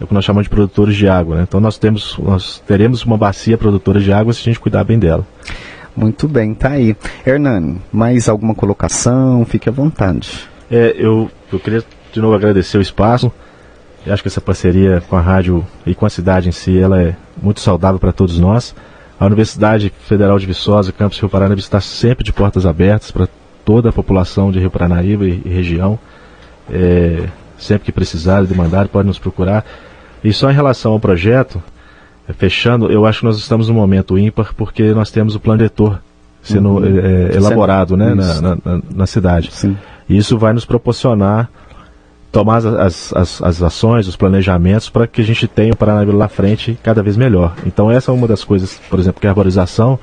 é 0.00 0.04
o 0.04 0.06
que 0.06 0.12
nós 0.14 0.24
chamamos 0.24 0.44
de 0.44 0.50
produtores 0.50 0.94
de 0.94 1.08
água. 1.08 1.36
Né? 1.36 1.42
Então 1.48 1.58
nós 1.60 1.78
temos, 1.78 2.16
nós 2.18 2.62
teremos 2.66 3.02
uma 3.04 3.16
bacia 3.16 3.56
produtora 3.56 3.98
de 4.00 4.12
água 4.12 4.32
se 4.32 4.40
a 4.40 4.44
gente 4.44 4.60
cuidar 4.60 4.84
bem 4.84 4.98
dela. 4.98 5.26
Muito 5.96 6.28
bem, 6.28 6.52
tá 6.52 6.70
aí. 6.70 6.94
Hernani, 7.26 7.80
mais 7.90 8.28
alguma 8.28 8.54
colocação? 8.54 9.44
Fique 9.46 9.68
à 9.68 9.72
vontade. 9.72 10.46
É, 10.70 10.94
eu, 10.98 11.30
eu 11.50 11.58
queria 11.58 11.82
de 12.12 12.20
novo 12.20 12.34
agradecer 12.34 12.76
o 12.76 12.82
espaço. 12.82 13.32
Eu 14.04 14.12
acho 14.12 14.22
que 14.22 14.28
essa 14.28 14.40
parceria 14.40 15.02
com 15.08 15.16
a 15.16 15.20
rádio 15.20 15.66
e 15.86 15.94
com 15.94 16.04
a 16.06 16.10
cidade 16.10 16.48
em 16.48 16.52
si, 16.52 16.78
ela 16.78 17.00
é 17.00 17.16
muito 17.40 17.60
saudável 17.60 17.98
para 17.98 18.12
todos 18.12 18.38
nós. 18.38 18.74
A 19.18 19.24
Universidade 19.24 19.92
Federal 20.06 20.38
de 20.38 20.46
Viçosa, 20.46 20.92
Campus 20.92 21.18
Rio 21.18 21.30
Paranaíba, 21.30 21.58
está 21.58 21.80
sempre 21.80 22.22
de 22.22 22.32
portas 22.32 22.66
abertas 22.66 23.10
para 23.10 23.26
toda 23.64 23.88
a 23.88 23.92
população 23.92 24.52
de 24.52 24.60
Rio 24.60 24.70
Paranaíba 24.70 25.24
e, 25.24 25.42
e 25.44 25.48
região. 25.48 25.98
É, 26.70 27.26
sempre 27.58 27.86
que 27.86 27.92
precisar, 27.92 28.44
demandar, 28.44 28.88
pode 28.88 29.08
nos 29.08 29.18
procurar. 29.18 29.64
E 30.22 30.32
só 30.32 30.50
em 30.50 30.54
relação 30.54 30.92
ao 30.92 31.00
projeto, 31.00 31.62
fechando, 32.34 32.90
eu 32.90 33.06
acho 33.06 33.20
que 33.20 33.24
nós 33.26 33.36
estamos 33.38 33.68
num 33.68 33.74
momento 33.74 34.18
ímpar 34.18 34.52
porque 34.56 34.92
nós 34.92 35.10
temos 35.10 35.34
o 35.34 35.40
plano 35.40 35.58
diretor 35.58 36.00
sendo 36.42 36.68
Uhum. 36.70 36.84
é, 36.84 37.32
é, 37.32 37.36
elaborado 37.36 37.96
né, 37.96 38.14
na, 38.14 38.40
na, 38.40 38.58
na- 38.64 38.82
na 38.94 39.06
cidade. 39.06 39.50
Sim. 39.52 39.76
E 40.08 40.16
isso 40.16 40.38
vai 40.38 40.52
nos 40.52 40.64
proporcionar 40.64 41.48
tomar 42.30 42.58
as, 42.58 43.12
as, 43.14 43.42
as, 43.42 43.62
ações, 43.62 44.06
os 44.06 44.14
planejamentos 44.16 44.90
para 44.90 45.06
que 45.06 45.22
a 45.22 45.24
gente 45.24 45.48
tenha 45.48 45.72
o 45.72 45.76
Paranaíba 45.76 46.12
lá 46.12 46.28
frente 46.28 46.78
cada 46.82 47.02
vez 47.02 47.16
melhor. 47.16 47.54
Então 47.64 47.90
essa 47.90 48.10
é 48.10 48.14
uma 48.14 48.28
das 48.28 48.44
coisas, 48.44 48.78
por 48.90 48.98
exemplo, 48.98 49.20
que 49.20 49.26
é 49.26 49.30
a 49.30 49.32
arborização, 49.32 49.98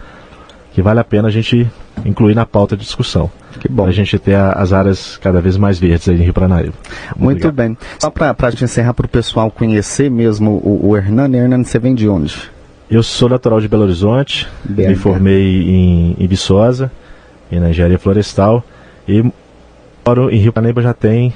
que 0.74 0.82
vale 0.82 1.00
a 1.00 1.04
pena 1.04 1.28
a 1.28 1.32
gente 1.32 1.70
incluir 2.06 2.36
na 2.36 2.46
pauta 2.46 2.76
de 2.76 2.84
discussão. 2.84 3.30
Que 3.60 3.70
bom. 3.70 3.84
Para 3.84 3.92
a 3.92 3.94
gente 3.94 4.18
ter 4.20 4.34
a- 4.36 4.54
as 4.54 4.74
áreas 4.74 5.18
cada 5.18 5.40
vez 5.40 5.56
mais 5.58 5.78
verdes 5.80 6.10
aí 6.10 6.16
em 6.20 6.24
Rio 6.24 6.34
Paranaíba. 6.34 6.74
Muito 7.16 7.48
obrigado. 7.48 7.56
bem. 7.56 7.78
Só 8.00 8.10
para 8.10 8.36
a 8.38 8.50
gente 8.50 8.64
encerrar, 8.64 8.94
para 8.94 9.06
o 9.06 9.10
pessoal 9.10 9.50
conhecer 9.52 10.10
mesmo 10.10 10.52
o, 10.64 10.90
o 10.90 10.98
Hernani. 10.98 11.38
Hernani, 11.38 11.64
você 11.64 11.78
vem 11.80 11.94
de 11.94 12.10
onde? 12.10 12.36
Eu 12.90 13.02
sou 13.04 13.30
natural 13.30 13.62
de 13.62 13.68
Belo 13.68 13.84
Horizonte, 13.84 14.48
BH. 14.66 14.88
me 14.90 14.96
formei 14.96 15.62
em, 15.70 16.16
em 16.20 16.28
Viçosa, 16.28 16.92
na 17.52 17.70
engenharia 17.70 18.00
florestal, 18.00 18.64
e 19.08 19.24
moro 20.06 20.30
em 20.32 20.38
Rio 20.38 20.52
Paranaíba 20.52 20.82
já 20.82 20.94
tem 20.94 21.34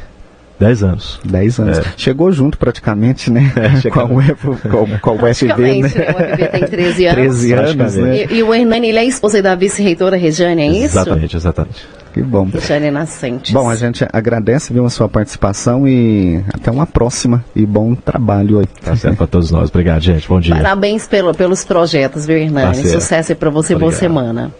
10 0.59 0.83
anos. 0.83 1.19
10 1.23 1.59
anos. 1.59 1.77
É. 1.79 1.83
Chegou 1.95 2.31
junto 2.31 2.57
praticamente, 2.57 3.31
né? 3.31 3.51
com, 3.91 3.99
a 3.99 4.05
UF, 4.05 4.45
com, 4.69 4.99
com 4.99 5.11
o 5.11 5.29
UFB, 5.29 5.81
né? 5.81 5.89
né? 5.89 6.05
O 6.11 6.33
UFB 6.33 6.47
tem 6.47 6.63
13 6.67 7.05
anos. 7.05 7.15
13 7.15 7.53
anos, 7.53 7.95
né? 7.95 8.25
E, 8.25 8.35
e 8.37 8.43
o 8.43 8.53
Hernani, 8.53 8.89
ele 8.89 8.99
é 8.99 9.05
esposa 9.05 9.41
da 9.41 9.55
vice-reitora 9.55 10.17
Regiane, 10.17 10.61
é 10.61 10.67
isso? 10.67 10.97
Exatamente, 10.97 11.35
exatamente. 11.35 11.87
Que 12.17 12.23
bom. 12.23 12.49
Cristiane 12.49 12.89
Nascentes. 12.89 13.53
Bom, 13.53 13.69
a 13.69 13.75
gente 13.75 14.05
agradece 14.11 14.73
viu, 14.73 14.85
a 14.85 14.89
sua 14.89 15.07
participação 15.07 15.87
e 15.87 16.43
até 16.51 16.71
uma 16.71 16.87
próxima 16.87 17.45
e 17.55 17.63
bom 17.63 17.93
trabalho 17.93 18.59
aí. 18.59 18.65
Tá 18.83 18.95
certo 18.95 19.17
para 19.17 19.27
todos 19.27 19.51
nós. 19.51 19.69
Obrigado, 19.69 20.01
gente. 20.01 20.27
Bom 20.27 20.39
dia. 20.39 20.55
Parabéns 20.55 21.07
pelo, 21.07 21.33
pelos 21.33 21.63
projetos, 21.63 22.25
viu, 22.25 22.37
Hernani? 22.37 22.81
Tá 22.81 22.89
Sucesso 22.89 23.33
aí 23.33 23.35
para 23.35 23.51
você, 23.51 23.75
Obrigado. 23.75 23.91
boa 23.91 23.99
semana. 23.99 24.51